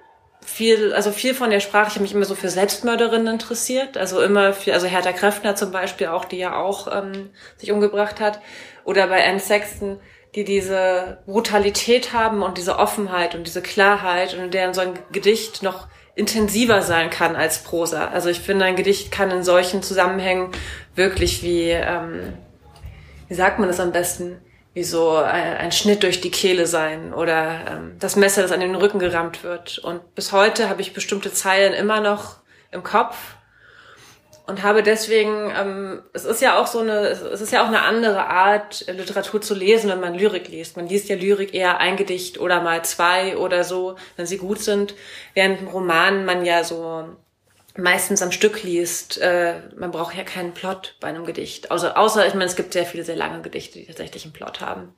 viel, 0.44 0.92
also 0.92 1.12
viel 1.12 1.34
von 1.34 1.50
der 1.50 1.60
Sprache, 1.60 1.88
ich 1.88 1.94
habe 1.94 2.02
mich 2.02 2.14
immer 2.14 2.24
so 2.24 2.34
für 2.34 2.48
Selbstmörderinnen 2.48 3.34
interessiert, 3.34 3.96
also 3.96 4.20
immer 4.20 4.52
für, 4.52 4.74
also 4.74 4.86
Hertha 4.86 5.12
Kräftner 5.12 5.54
zum 5.56 5.70
Beispiel 5.70 6.08
auch, 6.08 6.24
die 6.24 6.38
ja 6.38 6.56
auch 6.56 6.88
ähm, 6.92 7.30
sich 7.56 7.70
umgebracht 7.72 8.20
hat, 8.20 8.40
oder 8.84 9.06
bei 9.06 9.24
Anne 9.24 9.40
Sexton, 9.40 10.00
die 10.34 10.44
diese 10.44 11.18
Brutalität 11.26 12.12
haben 12.12 12.42
und 12.42 12.58
diese 12.58 12.78
Offenheit 12.78 13.34
und 13.34 13.46
diese 13.46 13.62
Klarheit 13.62 14.34
und 14.34 14.40
in 14.40 14.50
deren 14.50 14.74
so 14.74 14.80
ein 14.80 14.98
Gedicht 15.12 15.62
noch 15.62 15.88
intensiver 16.14 16.82
sein 16.82 17.10
kann 17.10 17.36
als 17.36 17.62
Prosa. 17.62 18.08
Also 18.08 18.28
ich 18.28 18.40
finde, 18.40 18.64
ein 18.64 18.76
Gedicht 18.76 19.10
kann 19.12 19.30
in 19.30 19.42
solchen 19.42 19.82
Zusammenhängen 19.82 20.50
wirklich 20.94 21.42
wie, 21.42 21.70
ähm, 21.70 22.34
wie 23.28 23.34
sagt 23.34 23.58
man 23.58 23.68
das 23.68 23.80
am 23.80 23.92
besten, 23.92 24.40
wie 24.74 24.84
so 24.84 25.16
ein, 25.16 25.56
ein, 25.56 25.72
Schnitt 25.72 26.02
durch 26.02 26.20
die 26.20 26.30
Kehle 26.30 26.66
sein 26.66 27.12
oder 27.12 27.60
ähm, 27.70 27.96
das 27.98 28.16
Messer, 28.16 28.42
das 28.42 28.52
an 28.52 28.60
den 28.60 28.74
Rücken 28.74 28.98
gerammt 28.98 29.44
wird. 29.44 29.78
Und 29.78 30.14
bis 30.14 30.32
heute 30.32 30.68
habe 30.68 30.80
ich 30.80 30.94
bestimmte 30.94 31.32
Zeilen 31.32 31.74
immer 31.74 32.00
noch 32.00 32.36
im 32.70 32.82
Kopf 32.82 33.16
und 34.46 34.62
habe 34.62 34.82
deswegen, 34.82 35.52
ähm, 35.56 36.02
es 36.12 36.24
ist 36.24 36.42
ja 36.42 36.58
auch 36.58 36.66
so 36.66 36.80
eine, 36.80 37.08
es 37.08 37.40
ist 37.40 37.52
ja 37.52 37.62
auch 37.62 37.68
eine 37.68 37.82
andere 37.82 38.26
Art, 38.26 38.84
Literatur 38.88 39.40
zu 39.40 39.54
lesen, 39.54 39.90
wenn 39.90 40.00
man 40.00 40.14
Lyrik 40.14 40.48
liest. 40.48 40.76
Man 40.76 40.88
liest 40.88 41.08
ja 41.08 41.16
Lyrik 41.16 41.54
eher 41.54 41.78
ein 41.78 41.96
Gedicht 41.96 42.40
oder 42.40 42.60
mal 42.60 42.84
zwei 42.84 43.36
oder 43.36 43.64
so, 43.64 43.96
wenn 44.16 44.26
sie 44.26 44.38
gut 44.38 44.60
sind, 44.60 44.94
während 45.34 45.60
im 45.60 45.68
Roman 45.68 46.24
man 46.24 46.44
ja 46.44 46.64
so 46.64 47.04
meistens 47.76 48.22
am 48.22 48.32
Stück 48.32 48.62
liest, 48.62 49.18
äh, 49.20 49.60
man 49.76 49.90
braucht 49.90 50.14
ja 50.14 50.24
keinen 50.24 50.52
Plot 50.52 50.96
bei 51.00 51.08
einem 51.08 51.24
Gedicht. 51.24 51.70
Außer, 51.70 51.96
außer, 51.96 52.26
ich 52.26 52.34
meine, 52.34 52.44
es 52.44 52.56
gibt 52.56 52.72
sehr 52.72 52.84
viele 52.84 53.04
sehr 53.04 53.16
lange 53.16 53.40
Gedichte, 53.42 53.78
die 53.78 53.86
tatsächlich 53.86 54.24
einen 54.24 54.32
Plot 54.32 54.60
haben. 54.60 54.94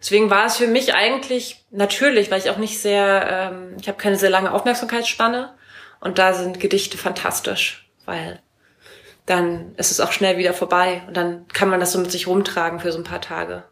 Deswegen 0.00 0.30
war 0.30 0.46
es 0.46 0.56
für 0.56 0.66
mich 0.66 0.94
eigentlich 0.94 1.64
natürlich, 1.70 2.30
weil 2.30 2.40
ich 2.40 2.50
auch 2.50 2.58
nicht 2.58 2.78
sehr, 2.78 3.52
ähm, 3.52 3.76
ich 3.80 3.88
habe 3.88 3.98
keine 3.98 4.16
sehr 4.16 4.30
lange 4.30 4.52
Aufmerksamkeitsspanne 4.52 5.54
und 6.00 6.18
da 6.18 6.32
sind 6.32 6.60
Gedichte 6.60 6.96
fantastisch, 6.98 7.88
weil 8.04 8.40
dann 9.26 9.74
ist 9.76 9.90
es 9.90 10.00
auch 10.00 10.12
schnell 10.12 10.38
wieder 10.38 10.54
vorbei 10.54 11.02
und 11.08 11.16
dann 11.16 11.46
kann 11.48 11.68
man 11.68 11.80
das 11.80 11.92
so 11.92 11.98
mit 11.98 12.12
sich 12.12 12.26
rumtragen 12.26 12.80
für 12.80 12.92
so 12.92 12.98
ein 12.98 13.04
paar 13.04 13.20
Tage. 13.20 13.64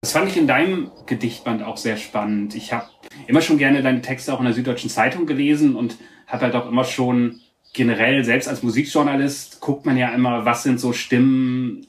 Das 0.00 0.12
fand 0.12 0.28
ich 0.28 0.36
in 0.36 0.48
deinem 0.48 0.90
Gedichtband 1.06 1.62
auch 1.62 1.76
sehr 1.76 1.96
spannend. 1.96 2.56
Ich 2.56 2.72
habe 2.72 2.88
immer 3.28 3.40
schon 3.40 3.56
gerne 3.56 3.82
deine 3.82 4.02
Texte 4.02 4.34
auch 4.34 4.40
in 4.40 4.46
der 4.46 4.54
Süddeutschen 4.54 4.90
Zeitung 4.90 5.26
gelesen 5.26 5.76
und 5.76 5.96
habe 6.32 6.44
halt 6.44 6.54
auch 6.54 6.68
immer 6.68 6.84
schon 6.84 7.40
generell, 7.72 8.24
selbst 8.24 8.48
als 8.48 8.62
Musikjournalist, 8.62 9.60
guckt 9.60 9.86
man 9.86 9.96
ja 9.96 10.08
immer, 10.08 10.44
was 10.44 10.62
sind 10.62 10.80
so 10.80 10.92
Stimmen, 10.92 11.86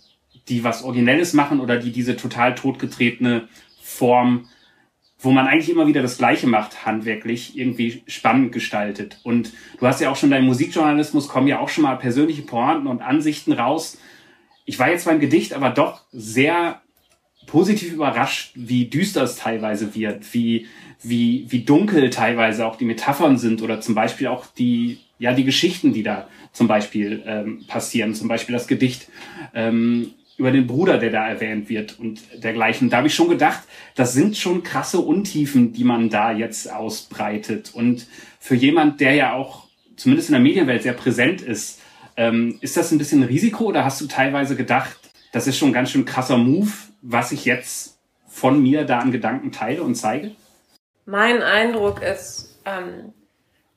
die 0.50 0.64
was 0.64 0.84
Originelles 0.84 1.34
machen 1.34 1.60
oder 1.60 1.78
die 1.78 1.92
diese 1.92 2.16
total 2.16 2.54
totgetretene 2.54 3.48
Form, 3.82 4.48
wo 5.20 5.32
man 5.32 5.48
eigentlich 5.48 5.70
immer 5.70 5.88
wieder 5.88 6.02
das 6.02 6.18
Gleiche 6.18 6.48
macht, 6.48 6.86
handwerklich 6.86 7.58
irgendwie 7.58 8.04
spannend 8.08 8.52
gestaltet. 8.52 9.20
Und 9.24 9.54
du 9.80 9.88
hast 9.88 10.02
ja 10.02 10.10
auch 10.10 10.18
schon 10.18 10.32
deinen 10.32 10.46
Musikjournalismus, 10.46 11.30
kommen 11.30 11.48
ja 11.48 11.60
auch 11.60 11.70
schon 11.70 11.84
mal 11.84 11.96
persönliche 11.96 12.42
Pointen 12.42 12.88
und 12.88 13.02
Ansichten 13.02 13.54
raus. 13.54 13.98
Ich 14.66 14.80
war 14.80 14.90
jetzt 14.90 15.06
beim 15.06 15.22
Gedicht 15.22 15.54
aber 15.54 15.70
doch 15.70 16.04
sehr 16.12 16.83
positiv 17.46 17.94
überrascht, 17.94 18.52
wie 18.56 18.86
düster 18.86 19.24
es 19.24 19.36
teilweise 19.36 19.96
wird, 19.96 20.34
wie, 20.34 20.68
wie, 21.02 21.46
wie 21.50 21.64
dunkel 21.64 22.10
teilweise 22.10 22.66
auch 22.66 22.78
die 22.78 22.86
Metaphern 22.86 23.38
sind 23.38 23.62
oder 23.62 23.82
zum 23.82 23.96
Beispiel 23.96 24.28
auch 24.28 24.46
die, 24.46 25.00
ja, 25.20 25.34
die 25.34 25.44
Geschichten, 25.44 25.94
die 25.94 26.04
da 26.04 26.28
zum 26.52 26.68
Beispiel 26.68 27.24
ähm, 27.26 27.66
passieren. 27.68 28.14
Zum 28.16 28.28
Beispiel 28.28 28.54
das 28.54 28.68
Gedicht 28.68 29.10
ähm, 29.54 30.12
über 30.38 30.52
den 30.52 30.68
Bruder, 30.68 30.98
der 30.98 31.12
da 31.12 31.28
erwähnt 31.28 31.70
wird 31.70 32.00
und 32.00 32.22
dergleichen. 32.44 32.90
Da 32.90 32.98
habe 32.98 33.08
ich 33.08 33.16
schon 33.16 33.30
gedacht, 33.30 33.64
das 33.96 34.14
sind 34.14 34.38
schon 34.38 34.64
krasse 34.64 35.00
Untiefen, 35.00 35.74
die 35.74 35.84
man 35.84 36.10
da 36.10 36.32
jetzt 36.32 36.72
ausbreitet. 36.72 37.72
Und 37.74 38.08
für 38.40 38.56
jemand, 38.56 39.00
der 39.00 39.14
ja 39.14 39.34
auch 39.34 39.68
zumindest 39.96 40.30
in 40.30 40.34
der 40.34 40.42
Medienwelt 40.42 40.84
sehr 40.84 40.94
präsent 40.94 41.42
ist, 41.42 41.80
ähm, 42.18 42.58
ist 42.62 42.78
das 42.78 42.92
ein 42.92 42.98
bisschen 42.98 43.22
ein 43.22 43.28
Risiko 43.28 43.66
oder 43.66 43.86
hast 43.86 44.02
du 44.02 44.08
teilweise 44.08 44.56
gedacht, 44.56 44.98
das 45.34 45.48
ist 45.48 45.58
schon 45.58 45.70
ein 45.70 45.74
ganz 45.74 45.92
schön 45.92 46.06
krasser 46.06 46.38
Move, 46.38 46.72
was 47.02 47.34
ich 47.34 47.44
jetzt 47.44 47.98
von 48.28 48.62
mir 48.62 48.86
da 48.86 49.00
an 49.00 49.12
Gedanken 49.12 49.52
teile 49.52 49.84
und 49.84 49.96
zeige? 49.96 50.32
Mein 51.06 51.44
Eindruck 51.44 52.02
ist, 52.02 52.60
ähm, 52.66 53.14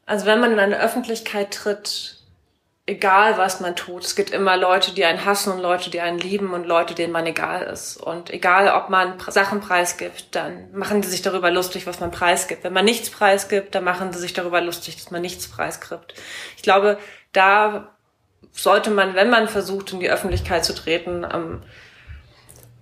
also 0.05 0.27
wenn 0.27 0.39
man 0.39 0.53
in 0.53 0.61
eine 0.61 0.79
Öffentlichkeit 0.79 1.53
tritt, 1.53 2.23
egal 2.85 3.39
was 3.39 3.61
man 3.61 3.75
tut, 3.75 4.05
es 4.05 4.15
gibt 4.15 4.31
immer 4.31 4.57
Leute, 4.57 4.93
die 4.93 5.05
einen 5.05 5.25
hassen 5.25 5.51
und 5.51 5.61
Leute, 5.61 5.91
die 5.91 6.01
einen 6.01 6.19
lieben 6.19 6.53
und 6.53 6.67
Leute, 6.67 6.95
denen 6.95 7.13
man 7.13 7.27
egal 7.27 7.63
ist. 7.63 7.97
Und 7.97 8.31
egal, 8.31 8.69
ob 8.69 8.91
man 8.91 9.19
Sachen 9.29 9.61
preisgibt, 9.61 10.35
dann 10.37 10.71
machen 10.73 11.03
sie 11.03 11.11
sich 11.11 11.23
darüber 11.23 11.51
lustig, 11.51 11.87
was 11.87 12.01
man 12.01 12.11
preisgibt. 12.11 12.65
Wenn 12.65 12.75
man 12.75 12.85
nichts 12.85 13.09
preisgibt, 13.11 13.75
dann 13.75 13.83
machen 13.83 14.13
sie 14.13 14.21
sich 14.21 14.35
darüber 14.35 14.61
lustig, 14.61 14.97
dass 14.97 15.11
man 15.11 15.23
nichts 15.23 15.49
preisgibt. 15.49 16.15
Ich 16.57 16.63
glaube, 16.63 16.99
da 17.33 17.96
sollte 18.53 18.91
man, 18.91 19.15
wenn 19.15 19.31
man 19.31 19.49
versucht, 19.49 19.93
in 19.93 20.01
die 20.01 20.11
Öffentlichkeit 20.11 20.65
zu 20.65 20.75
treten, 20.75 21.27
ähm, 21.33 21.63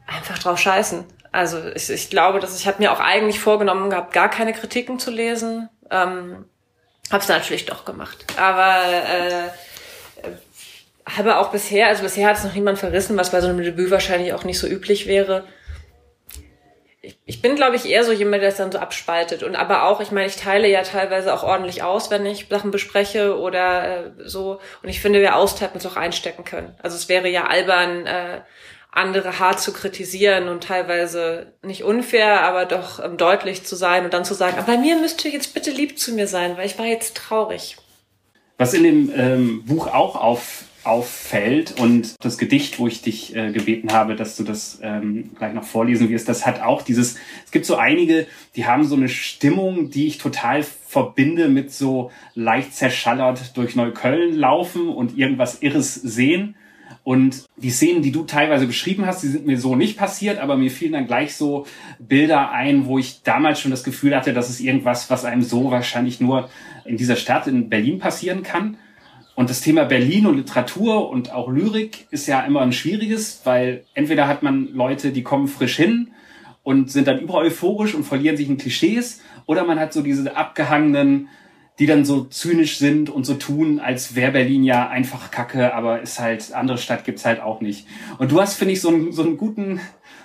einfach 0.06 0.38
drauf 0.38 0.58
scheißen. 0.58 1.04
Also 1.32 1.60
ich, 1.74 1.90
ich 1.90 2.10
glaube, 2.10 2.40
dass 2.40 2.58
ich 2.58 2.66
habe 2.66 2.82
mir 2.82 2.92
auch 2.92 3.00
eigentlich 3.00 3.40
vorgenommen 3.40 3.90
gehabt, 3.90 4.12
gar 4.12 4.30
keine 4.30 4.52
Kritiken 4.52 4.98
zu 4.98 5.10
lesen. 5.10 5.68
Ähm, 5.90 6.44
habe 7.10 7.22
es 7.22 7.28
natürlich 7.28 7.66
doch 7.66 7.84
gemacht. 7.84 8.24
Aber 8.38 8.82
äh, 8.84 10.30
habe 11.06 11.36
auch 11.38 11.50
bisher, 11.50 11.88
also 11.88 12.02
bisher 12.02 12.28
hat 12.28 12.38
es 12.38 12.44
noch 12.44 12.54
niemand 12.54 12.78
verrissen, 12.78 13.16
was 13.16 13.30
bei 13.30 13.40
so 13.40 13.48
einem 13.48 13.62
Debüt 13.62 13.90
wahrscheinlich 13.90 14.32
auch 14.32 14.44
nicht 14.44 14.58
so 14.58 14.66
üblich 14.66 15.06
wäre. 15.06 15.44
Ich, 17.04 17.18
ich 17.26 17.42
bin, 17.42 17.56
glaube 17.56 17.76
ich, 17.76 17.86
eher 17.86 18.04
so 18.04 18.12
jemand, 18.12 18.42
der 18.42 18.48
es 18.50 18.56
dann 18.56 18.72
so 18.72 18.78
abspaltet. 18.78 19.42
Und 19.42 19.56
aber 19.56 19.84
auch, 19.84 20.00
ich 20.00 20.10
meine, 20.10 20.26
ich 20.26 20.36
teile 20.36 20.68
ja 20.68 20.82
teilweise 20.82 21.34
auch 21.34 21.42
ordentlich 21.42 21.82
aus, 21.82 22.10
wenn 22.10 22.24
ich 22.24 22.46
Sachen 22.48 22.70
bespreche 22.70 23.38
oder 23.38 24.06
äh, 24.06 24.10
so. 24.24 24.58
Und 24.82 24.88
ich 24.88 25.00
finde, 25.00 25.20
wer 25.20 25.36
austeilt, 25.36 25.74
muss 25.74 25.86
auch 25.86 25.96
einstecken 25.96 26.44
können. 26.44 26.74
Also 26.82 26.96
es 26.96 27.08
wäre 27.08 27.28
ja 27.28 27.46
albern, 27.46 28.06
äh, 28.06 28.40
andere 28.94 29.40
hart 29.40 29.60
zu 29.60 29.72
kritisieren 29.72 30.48
und 30.48 30.62
teilweise 30.64 31.52
nicht 31.62 31.82
unfair, 31.82 32.42
aber 32.42 32.64
doch 32.64 33.04
ähm, 33.04 33.16
deutlich 33.16 33.64
zu 33.64 33.74
sein 33.74 34.04
und 34.04 34.14
dann 34.14 34.24
zu 34.24 34.34
sagen, 34.34 34.56
aber 34.56 34.66
bei 34.66 34.78
mir 34.78 34.96
müsst 34.96 35.24
ihr 35.24 35.32
jetzt 35.32 35.52
bitte 35.52 35.72
lieb 35.72 35.98
zu 35.98 36.12
mir 36.12 36.28
sein, 36.28 36.56
weil 36.56 36.66
ich 36.66 36.78
war 36.78 36.86
jetzt 36.86 37.16
traurig. 37.16 37.76
Was 38.56 38.72
in 38.72 38.84
dem 38.84 39.12
ähm, 39.16 39.64
Buch 39.66 39.88
auch 39.88 40.14
auf 40.14 40.62
auffällt. 40.84 41.78
Und 41.80 42.14
das 42.24 42.38
Gedicht, 42.38 42.78
wo 42.78 42.86
ich 42.86 43.02
dich 43.02 43.34
äh, 43.34 43.52
gebeten 43.52 43.92
habe, 43.92 44.16
dass 44.16 44.36
du 44.36 44.44
das 44.44 44.78
ähm, 44.82 45.30
gleich 45.36 45.54
noch 45.54 45.64
vorlesen 45.64 46.08
wirst, 46.08 46.28
das 46.28 46.46
hat 46.46 46.62
auch 46.62 46.82
dieses, 46.82 47.16
es 47.44 47.50
gibt 47.50 47.66
so 47.66 47.76
einige, 47.76 48.26
die 48.56 48.66
haben 48.66 48.84
so 48.84 48.96
eine 48.96 49.08
Stimmung, 49.08 49.90
die 49.90 50.06
ich 50.06 50.18
total 50.18 50.62
verbinde 50.62 51.48
mit 51.48 51.72
so 51.72 52.10
leicht 52.34 52.74
zerschallert 52.74 53.56
durch 53.56 53.76
Neukölln 53.76 54.34
laufen 54.34 54.88
und 54.88 55.18
irgendwas 55.18 55.62
Irres 55.62 55.94
sehen. 55.94 56.54
Und 57.02 57.44
die 57.56 57.70
Szenen, 57.70 58.02
die 58.02 58.12
du 58.12 58.24
teilweise 58.24 58.66
beschrieben 58.66 59.04
hast, 59.04 59.22
die 59.22 59.28
sind 59.28 59.46
mir 59.46 59.58
so 59.58 59.76
nicht 59.76 59.98
passiert, 59.98 60.38
aber 60.38 60.56
mir 60.56 60.70
fielen 60.70 60.92
dann 60.92 61.06
gleich 61.06 61.36
so 61.36 61.66
Bilder 61.98 62.50
ein, 62.50 62.86
wo 62.86 62.98
ich 62.98 63.22
damals 63.22 63.60
schon 63.60 63.70
das 63.70 63.84
Gefühl 63.84 64.16
hatte, 64.16 64.32
dass 64.32 64.48
es 64.48 64.58
irgendwas, 64.58 65.10
was 65.10 65.26
einem 65.26 65.42
so 65.42 65.70
wahrscheinlich 65.70 66.20
nur 66.20 66.48
in 66.86 66.96
dieser 66.96 67.16
Stadt 67.16 67.46
in 67.46 67.68
Berlin 67.68 67.98
passieren 67.98 68.42
kann. 68.42 68.78
Und 69.34 69.50
das 69.50 69.60
Thema 69.60 69.84
Berlin 69.84 70.26
und 70.26 70.36
Literatur 70.36 71.10
und 71.10 71.32
auch 71.32 71.48
Lyrik 71.48 72.06
ist 72.10 72.26
ja 72.26 72.40
immer 72.42 72.60
ein 72.60 72.72
schwieriges, 72.72 73.40
weil 73.44 73.84
entweder 73.94 74.28
hat 74.28 74.42
man 74.42 74.72
Leute, 74.72 75.10
die 75.10 75.22
kommen 75.22 75.48
frisch 75.48 75.76
hin 75.76 76.12
und 76.62 76.90
sind 76.90 77.08
dann 77.08 77.20
über 77.20 77.34
euphorisch 77.34 77.94
und 77.94 78.04
verlieren 78.04 78.36
sich 78.36 78.48
in 78.48 78.58
Klischees, 78.58 79.20
oder 79.46 79.64
man 79.64 79.78
hat 79.78 79.92
so 79.92 80.02
diese 80.02 80.36
abgehangenen, 80.36 81.28
die 81.78 81.86
dann 81.86 82.04
so 82.04 82.24
zynisch 82.24 82.78
sind 82.78 83.10
und 83.10 83.26
so 83.26 83.34
tun, 83.34 83.80
als 83.80 84.14
wäre 84.14 84.32
Berlin 84.32 84.62
ja 84.62 84.88
einfach 84.88 85.30
Kacke, 85.30 85.74
aber 85.74 86.00
ist 86.00 86.20
halt, 86.20 86.52
andere 86.52 86.78
Stadt 86.78 87.04
gibt's 87.04 87.24
halt 87.24 87.40
auch 87.40 87.60
nicht. 87.60 87.86
Und 88.18 88.30
du 88.30 88.40
hast, 88.40 88.54
finde 88.54 88.72
ich, 88.72 88.80
so 88.80 88.88
einen, 88.88 89.12
so 89.12 89.22
einen 89.22 89.36
guten, 89.36 89.80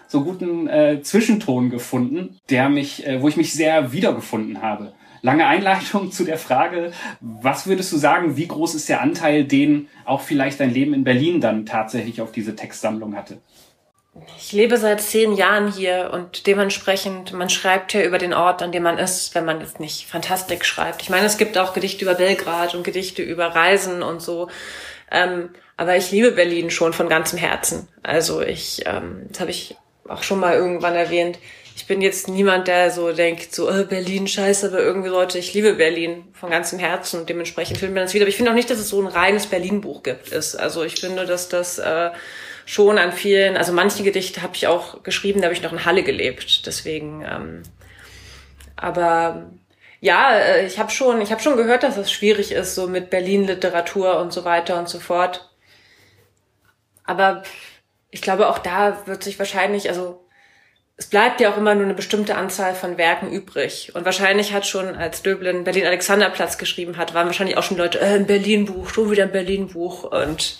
so 0.07 0.23
guten 0.23 0.67
äh, 0.67 1.01
Zwischenton 1.01 1.71
gefunden, 1.71 2.37
der 2.49 2.69
mich, 2.69 3.05
äh, 3.05 3.21
wo 3.21 3.27
ich 3.27 3.35
mich 3.35 3.53
sehr 3.53 3.91
wiedergefunden 3.91 4.61
habe 4.61 4.93
lange 5.21 5.47
Einleitung 5.47 6.11
zu 6.11 6.23
der 6.23 6.37
Frage, 6.37 6.91
was 7.19 7.67
würdest 7.67 7.91
du 7.91 7.97
sagen, 7.97 8.37
wie 8.37 8.47
groß 8.47 8.75
ist 8.75 8.89
der 8.89 9.01
Anteil, 9.01 9.43
den 9.43 9.87
auch 10.05 10.21
vielleicht 10.21 10.59
dein 10.59 10.73
Leben 10.73 10.93
in 10.93 11.03
Berlin 11.03 11.41
dann 11.41 11.65
tatsächlich 11.65 12.21
auf 12.21 12.31
diese 12.31 12.55
Textsammlung 12.55 13.15
hatte? 13.15 13.39
Ich 14.37 14.51
lebe 14.51 14.77
seit 14.77 15.01
zehn 15.01 15.33
Jahren 15.33 15.71
hier 15.71 16.11
und 16.13 16.47
dementsprechend, 16.47 17.33
man 17.33 17.49
schreibt 17.49 17.93
ja 17.93 18.01
über 18.01 18.17
den 18.17 18.33
Ort, 18.33 18.61
an 18.61 18.71
dem 18.71 18.83
man 18.83 18.97
ist, 18.97 19.35
wenn 19.35 19.45
man 19.45 19.61
jetzt 19.61 19.79
nicht 19.79 20.07
Fantastik 20.07 20.65
schreibt. 20.65 21.01
Ich 21.01 21.09
meine, 21.09 21.25
es 21.25 21.37
gibt 21.37 21.57
auch 21.57 21.73
Gedichte 21.73 22.03
über 22.03 22.15
Belgrad 22.15 22.75
und 22.75 22.83
Gedichte 22.83 23.21
über 23.21 23.47
Reisen 23.47 24.01
und 24.01 24.21
so. 24.21 24.49
Ähm, 25.11 25.49
aber 25.77 25.95
ich 25.95 26.11
liebe 26.11 26.31
Berlin 26.31 26.69
schon 26.69 26.93
von 26.93 27.07
ganzem 27.07 27.39
Herzen. 27.39 27.87
Also 28.03 28.41
ich, 28.41 28.83
ähm, 28.85 29.27
das 29.29 29.39
habe 29.39 29.51
ich 29.51 29.75
auch 30.07 30.23
schon 30.23 30.39
mal 30.39 30.55
irgendwann 30.55 30.95
erwähnt 30.95 31.39
ich 31.79 31.87
bin 31.87 32.01
jetzt 32.01 32.27
niemand, 32.27 32.67
der 32.67 32.91
so 32.91 33.13
denkt, 33.13 33.55
so 33.55 33.69
oh, 33.71 33.85
Berlin 33.85 34.27
scheiße, 34.27 34.67
aber 34.67 34.79
irgendwie 34.79 35.07
Leute, 35.07 35.37
ich 35.37 35.53
liebe 35.53 35.75
Berlin 35.75 36.25
von 36.33 36.49
ganzem 36.49 36.77
Herzen 36.77 37.21
und 37.21 37.29
dementsprechend 37.29 37.77
filmen 37.77 37.95
wir 37.95 38.01
das 38.01 38.13
wieder. 38.13 38.23
Aber 38.23 38.29
ich 38.29 38.35
finde 38.35 38.51
auch 38.51 38.55
nicht, 38.55 38.69
dass 38.69 38.79
es 38.79 38.89
so 38.89 39.01
ein 39.01 39.07
reines 39.07 39.47
Berlin-Buch 39.47 40.03
gibt. 40.03 40.27
Ist. 40.27 40.55
Also 40.55 40.83
ich 40.83 40.99
finde, 40.99 41.25
dass 41.25 41.47
das 41.47 41.79
äh, 41.79 42.09
schon 42.65 42.97
an 42.97 43.13
vielen, 43.13 43.55
also 43.55 43.71
manche 43.71 44.03
Gedichte 44.03 44.41
habe 44.41 44.55
ich 44.55 44.67
auch 44.67 45.03
geschrieben, 45.03 45.39
da 45.39 45.45
habe 45.45 45.53
ich 45.53 45.61
noch 45.61 45.71
in 45.71 45.85
Halle 45.85 46.03
gelebt. 46.03 46.65
Deswegen, 46.65 47.23
ähm, 47.25 47.63
aber 48.75 49.49
ja, 50.01 50.33
äh, 50.33 50.65
ich 50.65 50.79
habe 50.79 50.91
schon, 50.91 51.21
ich 51.21 51.31
habe 51.31 51.41
schon 51.41 51.55
gehört, 51.55 51.83
dass 51.83 51.95
es 51.95 52.11
schwierig 52.11 52.51
ist, 52.51 52.75
so 52.75 52.87
mit 52.87 53.09
Berlin-Literatur 53.09 54.19
und 54.19 54.33
so 54.33 54.43
weiter 54.43 54.77
und 54.77 54.89
so 54.89 54.99
fort. 54.99 55.49
Aber 57.05 57.43
ich 58.11 58.21
glaube, 58.21 58.49
auch 58.49 58.57
da 58.59 59.07
wird 59.07 59.23
sich 59.23 59.39
wahrscheinlich, 59.39 59.87
also 59.87 60.25
es 60.99 61.07
bleibt 61.07 61.39
ja 61.39 61.49
auch 61.51 61.57
immer 61.57 61.75
nur 61.75 61.85
eine 61.85 61.93
bestimmte 61.93 62.35
Anzahl 62.35 62.75
von 62.75 62.97
Werken 62.97 63.31
übrig. 63.31 63.93
Und 63.95 64.03
wahrscheinlich 64.03 64.51
hat 64.51 64.67
schon, 64.67 64.95
als 64.95 65.21
Döblin 65.21 65.63
Berlin 65.63 65.85
Alexanderplatz 65.85 66.57
geschrieben 66.57 66.97
hat, 66.97 67.13
waren 67.13 67.27
wahrscheinlich 67.27 67.55
auch 67.55 67.63
schon 67.63 67.77
Leute, 67.77 68.01
äh, 68.01 68.15
ein 68.15 68.27
Berlin-Buch, 68.27 68.89
schon 68.89 69.09
wieder 69.09 69.23
ein 69.23 69.31
Berlin-Buch. 69.31 70.03
Und 70.03 70.59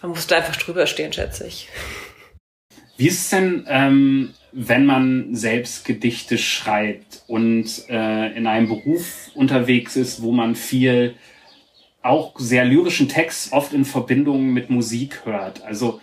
man 0.00 0.12
musste 0.12 0.34
einfach 0.34 0.56
drüber 0.56 0.86
stehen, 0.86 1.12
schätze 1.12 1.46
ich. 1.46 1.68
Wie 2.96 3.08
ist 3.08 3.20
es 3.20 3.28
denn, 3.28 3.66
ähm, 3.68 4.32
wenn 4.52 4.86
man 4.86 5.34
selbst 5.34 5.84
Gedichte 5.84 6.38
schreibt 6.38 7.22
und 7.26 7.84
äh, 7.90 8.32
in 8.34 8.46
einem 8.46 8.66
Beruf 8.66 9.30
unterwegs 9.34 9.94
ist, 9.94 10.22
wo 10.22 10.32
man 10.32 10.54
viel 10.54 11.16
auch 12.00 12.32
sehr 12.38 12.64
lyrischen 12.64 13.10
Text 13.10 13.52
oft 13.52 13.74
in 13.74 13.84
Verbindung 13.84 14.54
mit 14.54 14.70
Musik 14.70 15.20
hört? 15.26 15.62
Also 15.64 16.00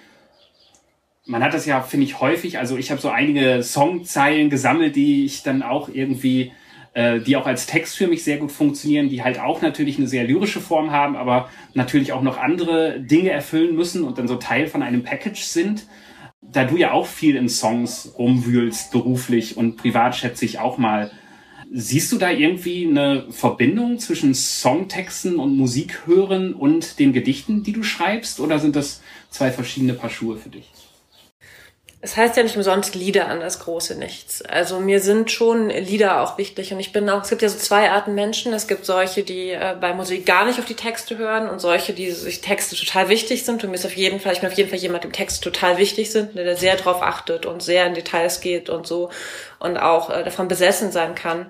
man 1.27 1.43
hat 1.43 1.53
das 1.53 1.65
ja, 1.65 1.81
finde 1.81 2.05
ich, 2.05 2.19
häufig. 2.19 2.57
Also 2.57 2.77
ich 2.77 2.89
habe 2.89 3.01
so 3.01 3.09
einige 3.09 3.61
Songzeilen 3.61 4.49
gesammelt, 4.49 4.95
die 4.95 5.25
ich 5.25 5.43
dann 5.43 5.61
auch 5.61 5.89
irgendwie, 5.89 6.53
äh, 6.93 7.19
die 7.19 7.35
auch 7.35 7.45
als 7.45 7.65
Text 7.65 7.97
für 7.97 8.07
mich 8.07 8.23
sehr 8.23 8.37
gut 8.37 8.51
funktionieren, 8.51 9.09
die 9.09 9.23
halt 9.23 9.39
auch 9.39 9.61
natürlich 9.61 9.97
eine 9.97 10.07
sehr 10.07 10.23
lyrische 10.23 10.61
Form 10.61 10.91
haben, 10.91 11.15
aber 11.17 11.49
natürlich 11.73 12.13
auch 12.13 12.21
noch 12.21 12.37
andere 12.37 13.01
Dinge 13.01 13.31
erfüllen 13.31 13.75
müssen 13.75 14.03
und 14.03 14.17
dann 14.17 14.27
so 14.27 14.37
Teil 14.37 14.67
von 14.67 14.81
einem 14.81 15.03
Package 15.03 15.41
sind. 15.41 15.85
Da 16.41 16.63
du 16.63 16.77
ja 16.77 16.91
auch 16.91 17.07
viel 17.07 17.35
in 17.35 17.49
Songs 17.49 18.13
rumwühlst, 18.17 18.91
beruflich 18.91 19.57
und 19.57 19.75
privat 19.75 20.15
schätze 20.15 20.45
ich 20.45 20.59
auch 20.59 20.77
mal. 20.77 21.11
Siehst 21.69 22.13
du 22.13 22.17
da 22.17 22.31
irgendwie 22.31 22.87
eine 22.87 23.25
Verbindung 23.31 23.99
zwischen 23.99 24.33
Songtexten 24.33 25.35
und 25.37 25.57
Musikhören 25.57 26.53
und 26.53 26.99
den 26.99 27.11
Gedichten, 27.11 27.63
die 27.63 27.73
du 27.73 27.83
schreibst? 27.83 28.39
Oder 28.39 28.59
sind 28.59 28.77
das 28.77 29.01
zwei 29.29 29.51
verschiedene 29.51 29.93
Paar 29.93 30.09
Schuhe 30.09 30.37
für 30.37 30.47
dich? 30.47 30.69
Es 31.99 32.15
heißt 32.15 32.37
ja 32.37 32.43
nicht 32.43 32.55
umsonst 32.55 32.93
Lieder 32.93 33.27
an 33.27 33.39
das 33.39 33.59
große 33.59 33.97
Nichts. 33.97 34.43
Also 34.43 34.79
mir 34.79 34.99
sind 34.99 35.31
schon 35.31 35.69
Lieder 35.69 36.21
auch 36.21 36.37
wichtig 36.37 36.71
und 36.71 36.79
ich 36.79 36.91
bin 36.91 37.09
auch, 37.09 37.23
es 37.23 37.29
gibt 37.29 37.41
ja 37.41 37.49
so 37.49 37.57
zwei 37.57 37.89
Arten 37.89 38.13
Menschen. 38.13 38.53
Es 38.53 38.67
gibt 38.67 38.85
solche, 38.85 39.23
die 39.23 39.49
äh, 39.49 39.75
bei 39.79 39.93
Musik 39.93 40.25
gar 40.25 40.45
nicht 40.45 40.59
auf 40.59 40.65
die 40.65 40.75
Texte 40.75 41.17
hören 41.17 41.49
und 41.49 41.59
solche, 41.59 41.93
die 41.93 42.11
sich 42.11 42.41
Texte 42.41 42.75
total 42.75 43.09
wichtig 43.09 43.45
sind 43.45 43.63
und 43.63 43.71
mir 43.71 43.77
ist 43.77 43.85
auf 43.85 43.97
jeden 43.97 44.19
Fall, 44.19 44.33
ich 44.33 44.41
bin 44.41 44.49
auf 44.51 44.57
jeden 44.57 44.69
Fall 44.69 44.77
jemand, 44.77 45.05
dem 45.05 45.11
Texte 45.11 45.41
total 45.51 45.79
wichtig 45.79 46.11
sind, 46.11 46.35
der 46.35 46.55
sehr 46.55 46.75
drauf 46.75 47.01
achtet 47.01 47.47
und 47.47 47.63
sehr 47.63 47.87
in 47.87 47.95
Details 47.95 48.41
geht 48.41 48.69
und 48.69 48.85
so 48.85 49.09
und 49.59 49.77
auch 49.77 50.11
äh, 50.11 50.23
davon 50.23 50.47
besessen 50.47 50.91
sein 50.91 51.15
kann. 51.15 51.47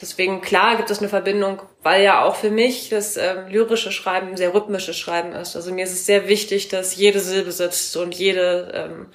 Deswegen, 0.00 0.42
klar, 0.42 0.76
gibt 0.76 0.90
es 0.90 0.98
eine 0.98 1.08
Verbindung, 1.08 1.62
weil 1.82 2.02
ja 2.02 2.22
auch 2.22 2.36
für 2.36 2.50
mich 2.50 2.90
das 2.90 3.16
ähm, 3.16 3.48
lyrische 3.48 3.92
Schreiben 3.92 4.36
sehr 4.36 4.52
rhythmisches 4.52 4.96
Schreiben 4.96 5.32
ist. 5.32 5.56
Also 5.56 5.72
mir 5.72 5.84
ist 5.84 5.92
es 5.92 6.04
sehr 6.04 6.28
wichtig, 6.28 6.68
dass 6.68 6.96
jede 6.96 7.20
Silbe 7.20 7.50
sitzt 7.50 7.96
und 7.96 8.14
jede, 8.14 8.72
ähm, 8.74 9.06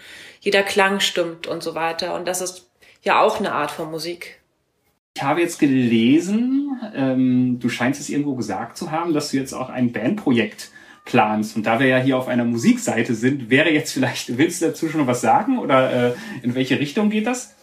jeder 0.41 0.63
Klang 0.63 1.00
stimmt 1.00 1.48
und 1.48 1.63
so 1.63 1.75
weiter. 1.75 2.15
Und 2.15 2.27
das 2.27 2.41
ist 2.41 2.69
ja 3.03 3.21
auch 3.21 3.39
eine 3.39 3.53
Art 3.53 3.71
von 3.71 3.89
Musik. 3.89 4.41
Ich 5.15 5.24
habe 5.24 5.41
jetzt 5.41 5.60
gelesen, 5.60 6.79
ähm, 6.95 7.60
du 7.60 7.69
scheinst 7.69 8.01
es 8.01 8.10
irgendwo 8.10 8.36
gesagt 8.36 8.77
zu 8.77 8.91
haben, 8.91 9.13
dass 9.13 9.31
du 9.31 9.38
jetzt 9.38 9.53
auch 9.53 9.69
ein 9.69 9.91
Bandprojekt 9.91 10.71
planst. 11.05 11.55
Und 11.55 11.65
da 11.65 11.79
wir 11.79 11.88
ja 11.88 11.98
hier 11.98 12.17
auf 12.17 12.27
einer 12.27 12.45
Musikseite 12.45 13.13
sind, 13.13 13.50
wäre 13.50 13.69
jetzt 13.69 13.91
vielleicht, 13.91 14.38
willst 14.38 14.62
du 14.62 14.67
dazu 14.67 14.89
schon 14.89 15.07
was 15.07 15.21
sagen 15.21 15.60
oder 15.60 16.12
äh, 16.12 16.13
in 16.43 16.55
welche 16.55 16.79
Richtung 16.79 17.10
geht 17.10 17.27
das? 17.27 17.55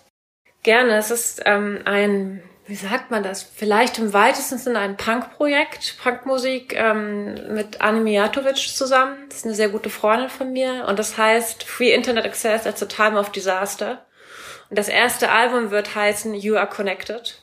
Gerne. 0.62 0.96
Es 0.96 1.10
ist 1.10 1.42
ähm, 1.46 1.80
ein 1.84 2.42
wie 2.68 2.74
sagt 2.74 3.10
man 3.10 3.22
das? 3.22 3.42
Vielleicht 3.42 3.98
im 3.98 4.12
weitesten 4.12 4.58
Sinne 4.58 4.80
ein 4.80 4.98
Punk-Projekt, 4.98 5.96
Punkmusik 6.02 6.74
ähm, 6.76 7.54
mit 7.54 7.80
Anne 7.80 8.00
Mijatovic 8.00 8.58
zusammen. 8.58 9.16
Das 9.30 9.38
ist 9.38 9.46
eine 9.46 9.54
sehr 9.54 9.70
gute 9.70 9.88
Freundin 9.88 10.28
von 10.28 10.52
mir 10.52 10.84
und 10.86 10.98
das 10.98 11.16
heißt 11.16 11.64
Free 11.64 11.94
Internet 11.94 12.26
Access 12.26 12.66
at 12.66 12.78
the 12.78 12.84
Time 12.84 13.18
of 13.18 13.32
Disaster. 13.32 14.04
Und 14.68 14.78
das 14.78 14.88
erste 14.88 15.30
Album 15.30 15.70
wird 15.70 15.94
heißen 15.94 16.34
You 16.34 16.56
Are 16.56 16.68
Connected. 16.68 17.40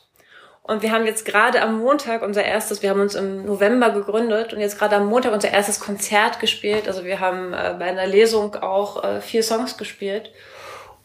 Und 0.61 0.83
wir 0.83 0.91
haben 0.91 1.07
jetzt 1.07 1.25
gerade 1.25 1.59
am 1.63 1.79
Montag 1.79 2.21
unser 2.21 2.43
erstes, 2.43 2.83
wir 2.83 2.91
haben 2.91 3.01
uns 3.01 3.15
im 3.15 3.45
November 3.45 3.89
gegründet 3.89 4.53
und 4.53 4.59
jetzt 4.59 4.77
gerade 4.77 4.95
am 4.95 5.07
Montag 5.07 5.33
unser 5.33 5.49
erstes 5.49 5.79
Konzert 5.79 6.39
gespielt. 6.39 6.87
Also 6.87 7.03
wir 7.03 7.19
haben 7.19 7.51
äh, 7.51 7.75
bei 7.79 7.85
einer 7.85 8.05
Lesung 8.05 8.55
auch 8.57 9.03
äh, 9.03 9.21
vier 9.21 9.41
Songs 9.41 9.75
gespielt 9.75 10.31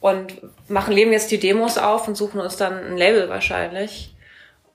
und 0.01 0.39
machen, 0.69 0.95
leben 0.95 1.13
jetzt 1.13 1.31
die 1.31 1.39
Demos 1.39 1.79
auf 1.79 2.09
und 2.09 2.17
suchen 2.17 2.41
uns 2.41 2.57
dann 2.57 2.85
ein 2.85 2.97
Label 2.97 3.29
wahrscheinlich. 3.29 4.15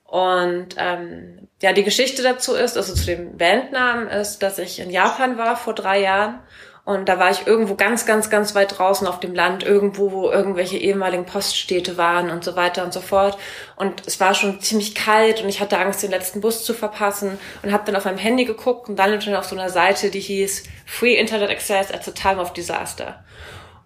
Und 0.04 0.76
ähm, 0.78 1.48
ja, 1.60 1.72
die 1.72 1.84
Geschichte 1.84 2.22
dazu 2.22 2.54
ist, 2.54 2.76
also 2.76 2.94
zu 2.94 3.06
dem 3.06 3.36
Bandnamen 3.36 4.08
ist, 4.08 4.38
dass 4.38 4.58
ich 4.58 4.78
in 4.78 4.90
Japan 4.90 5.36
war 5.36 5.56
vor 5.56 5.74
drei 5.74 6.00
Jahren 6.00 6.40
und 6.86 7.08
da 7.08 7.18
war 7.18 7.32
ich 7.32 7.48
irgendwo 7.48 7.74
ganz, 7.74 8.06
ganz, 8.06 8.30
ganz 8.30 8.54
weit 8.54 8.78
draußen 8.78 9.08
auf 9.08 9.18
dem 9.18 9.34
Land, 9.34 9.64
irgendwo, 9.64 10.12
wo 10.12 10.30
irgendwelche 10.30 10.78
ehemaligen 10.78 11.26
Poststädte 11.26 11.96
waren 11.96 12.30
und 12.30 12.44
so 12.44 12.54
weiter 12.54 12.84
und 12.84 12.92
so 12.92 13.00
fort. 13.00 13.36
Und 13.74 14.06
es 14.06 14.20
war 14.20 14.34
schon 14.34 14.60
ziemlich 14.60 14.94
kalt 14.94 15.42
und 15.42 15.48
ich 15.48 15.60
hatte 15.60 15.78
Angst, 15.78 16.04
den 16.04 16.12
letzten 16.12 16.40
Bus 16.40 16.64
zu 16.64 16.74
verpassen 16.74 17.40
und 17.64 17.72
habe 17.72 17.82
dann 17.86 17.96
auf 17.96 18.04
meinem 18.04 18.18
Handy 18.18 18.44
geguckt 18.44 18.88
und 18.88 18.94
dann 18.94 19.34
auf 19.34 19.46
so 19.46 19.56
einer 19.56 19.68
Seite, 19.68 20.10
die 20.10 20.20
hieß 20.20 20.62
Free 20.86 21.16
Internet 21.16 21.50
Access 21.50 21.92
at 21.92 22.04
the 22.04 22.12
Time 22.12 22.40
of 22.40 22.52
Disaster. 22.52 23.24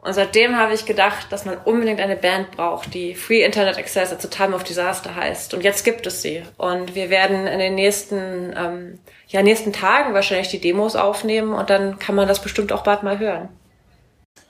Und 0.02 0.14
seitdem 0.14 0.56
habe 0.56 0.72
ich 0.72 0.86
gedacht, 0.86 1.30
dass 1.30 1.44
man 1.44 1.58
unbedingt 1.58 2.00
eine 2.00 2.16
Band 2.16 2.52
braucht, 2.52 2.94
die 2.94 3.14
Free 3.14 3.44
Internet 3.44 3.76
Access 3.76 4.12
at 4.12 4.22
the 4.22 4.28
Time 4.28 4.54
of 4.54 4.64
Disaster 4.64 5.14
heißt. 5.14 5.52
Und 5.52 5.62
jetzt 5.62 5.84
gibt 5.84 6.06
es 6.06 6.22
sie. 6.22 6.42
Und 6.56 6.94
wir 6.94 7.10
werden 7.10 7.46
in 7.46 7.58
den 7.58 7.74
nächsten, 7.74 8.54
ähm, 8.56 8.98
ja, 9.28 9.42
nächsten 9.42 9.72
Tagen 9.74 10.14
wahrscheinlich 10.14 10.48
die 10.48 10.60
Demos 10.60 10.96
aufnehmen 10.96 11.52
und 11.52 11.68
dann 11.68 11.98
kann 11.98 12.14
man 12.14 12.26
das 12.26 12.40
bestimmt 12.40 12.72
auch 12.72 12.82
bald 12.82 13.02
mal 13.02 13.18
hören. 13.18 13.50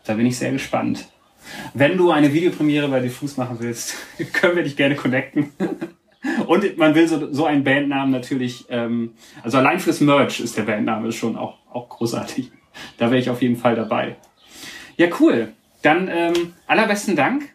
Da 0.04 0.14
bin 0.14 0.26
ich 0.26 0.38
sehr 0.38 0.52
gespannt. 0.52 1.08
Wenn 1.74 1.96
du 1.96 2.12
eine 2.12 2.32
Videopremiere 2.32 2.88
bei 2.88 3.00
Diffus 3.00 3.36
machen 3.36 3.56
willst, 3.58 3.96
können 4.32 4.56
wir 4.56 4.62
dich 4.62 4.76
gerne 4.76 4.94
connecten. 4.94 5.52
Und 6.46 6.76
man 6.76 6.94
will 6.94 7.08
so, 7.08 7.32
so 7.32 7.46
einen 7.46 7.64
Bandnamen 7.64 8.10
natürlich, 8.10 8.66
ähm, 8.68 9.14
also 9.42 9.56
allein 9.56 9.80
fürs 9.80 10.00
Merch 10.00 10.40
ist 10.40 10.56
der 10.56 10.64
Bandname 10.64 11.12
schon 11.12 11.34
auch, 11.36 11.56
auch 11.72 11.88
großartig. 11.88 12.50
Da 12.98 13.06
wäre 13.06 13.18
ich 13.18 13.30
auf 13.30 13.40
jeden 13.40 13.56
Fall 13.56 13.74
dabei. 13.74 14.16
Ja, 15.00 15.08
cool. 15.18 15.48
Dann 15.80 16.10
ähm, 16.12 16.52
allerbesten 16.66 17.16
Dank, 17.16 17.48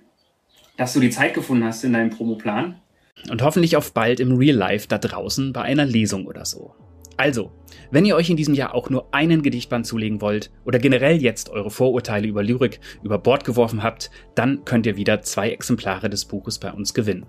dass 0.77 0.93
du 0.93 0.99
die 0.99 1.12
Zeit 1.12 1.36
gefunden 1.36 1.63
hast 1.63 1.84
in 1.84 1.93
deinem 1.93 2.10
Promoplan. 2.10 2.81
Und 3.29 3.43
hoffentlich 3.43 3.77
auf 3.77 3.93
bald 3.93 4.19
im 4.19 4.36
Real 4.36 4.55
Life 4.55 4.88
da 4.88 4.97
draußen 4.97 5.53
bei 5.53 5.62
einer 5.62 5.86
Lesung 5.86 6.25
oder 6.25 6.43
so. 6.43 6.73
Also, 7.17 7.51
wenn 7.91 8.03
ihr 8.03 8.15
euch 8.15 8.31
in 8.31 8.36
diesem 8.36 8.55
Jahr 8.55 8.73
auch 8.73 8.89
nur 8.89 9.13
einen 9.13 9.43
Gedichtband 9.43 9.86
zulegen 9.86 10.21
wollt 10.21 10.49
oder 10.65 10.79
generell 10.79 11.21
jetzt 11.21 11.51
eure 11.51 11.69
Vorurteile 11.69 12.27
über 12.27 12.41
Lyrik 12.41 12.79
über 13.03 13.19
Bord 13.19 13.43
geworfen 13.43 13.84
habt, 13.84 14.10
dann 14.34 14.65
könnt 14.65 14.88
ihr 14.88 14.97
wieder 14.97 15.21
zwei 15.21 15.51
Exemplare 15.51 16.10
des 16.10 16.25
Buches 16.25 16.58
bei 16.58 16.71
uns 16.71 16.95
gewinnen. 16.95 17.27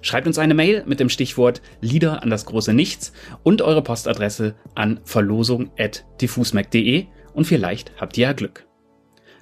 Schreibt 0.00 0.28
uns 0.28 0.38
eine 0.38 0.54
Mail 0.54 0.84
mit 0.86 1.00
dem 1.00 1.08
Stichwort 1.08 1.60
Lieder 1.80 2.22
an 2.22 2.30
das 2.30 2.46
große 2.46 2.72
Nichts 2.72 3.12
und 3.42 3.62
eure 3.62 3.82
Postadresse 3.82 4.54
an 4.76 5.00
verlosung.diffusmac.de 5.02 7.06
und 7.34 7.48
vielleicht 7.48 8.00
habt 8.00 8.16
ihr 8.16 8.28
ja 8.28 8.32
Glück. 8.32 8.66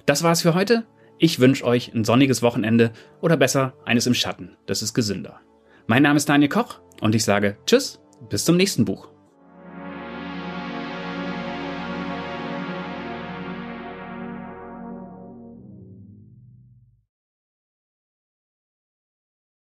Das 0.05 0.21
war's 0.21 0.43
für 0.43 0.53
heute. 0.53 0.85
Ich 1.17 1.39
wünsche 1.39 1.65
euch 1.65 1.93
ein 1.93 2.03
sonniges 2.03 2.41
Wochenende 2.41 2.91
oder 3.21 3.37
besser 3.37 3.73
eines 3.85 4.05
im 4.05 4.13
Schatten. 4.13 4.55
Das 4.67 4.81
ist 4.81 4.93
gesünder. 4.93 5.39
Mein 5.87 6.03
Name 6.03 6.17
ist 6.17 6.29
Daniel 6.29 6.49
Koch 6.49 6.79
und 7.01 7.15
ich 7.15 7.23
sage 7.23 7.57
Tschüss, 7.65 8.01
bis 8.29 8.45
zum 8.45 8.57
nächsten 8.57 8.85
Buch. 8.85 9.14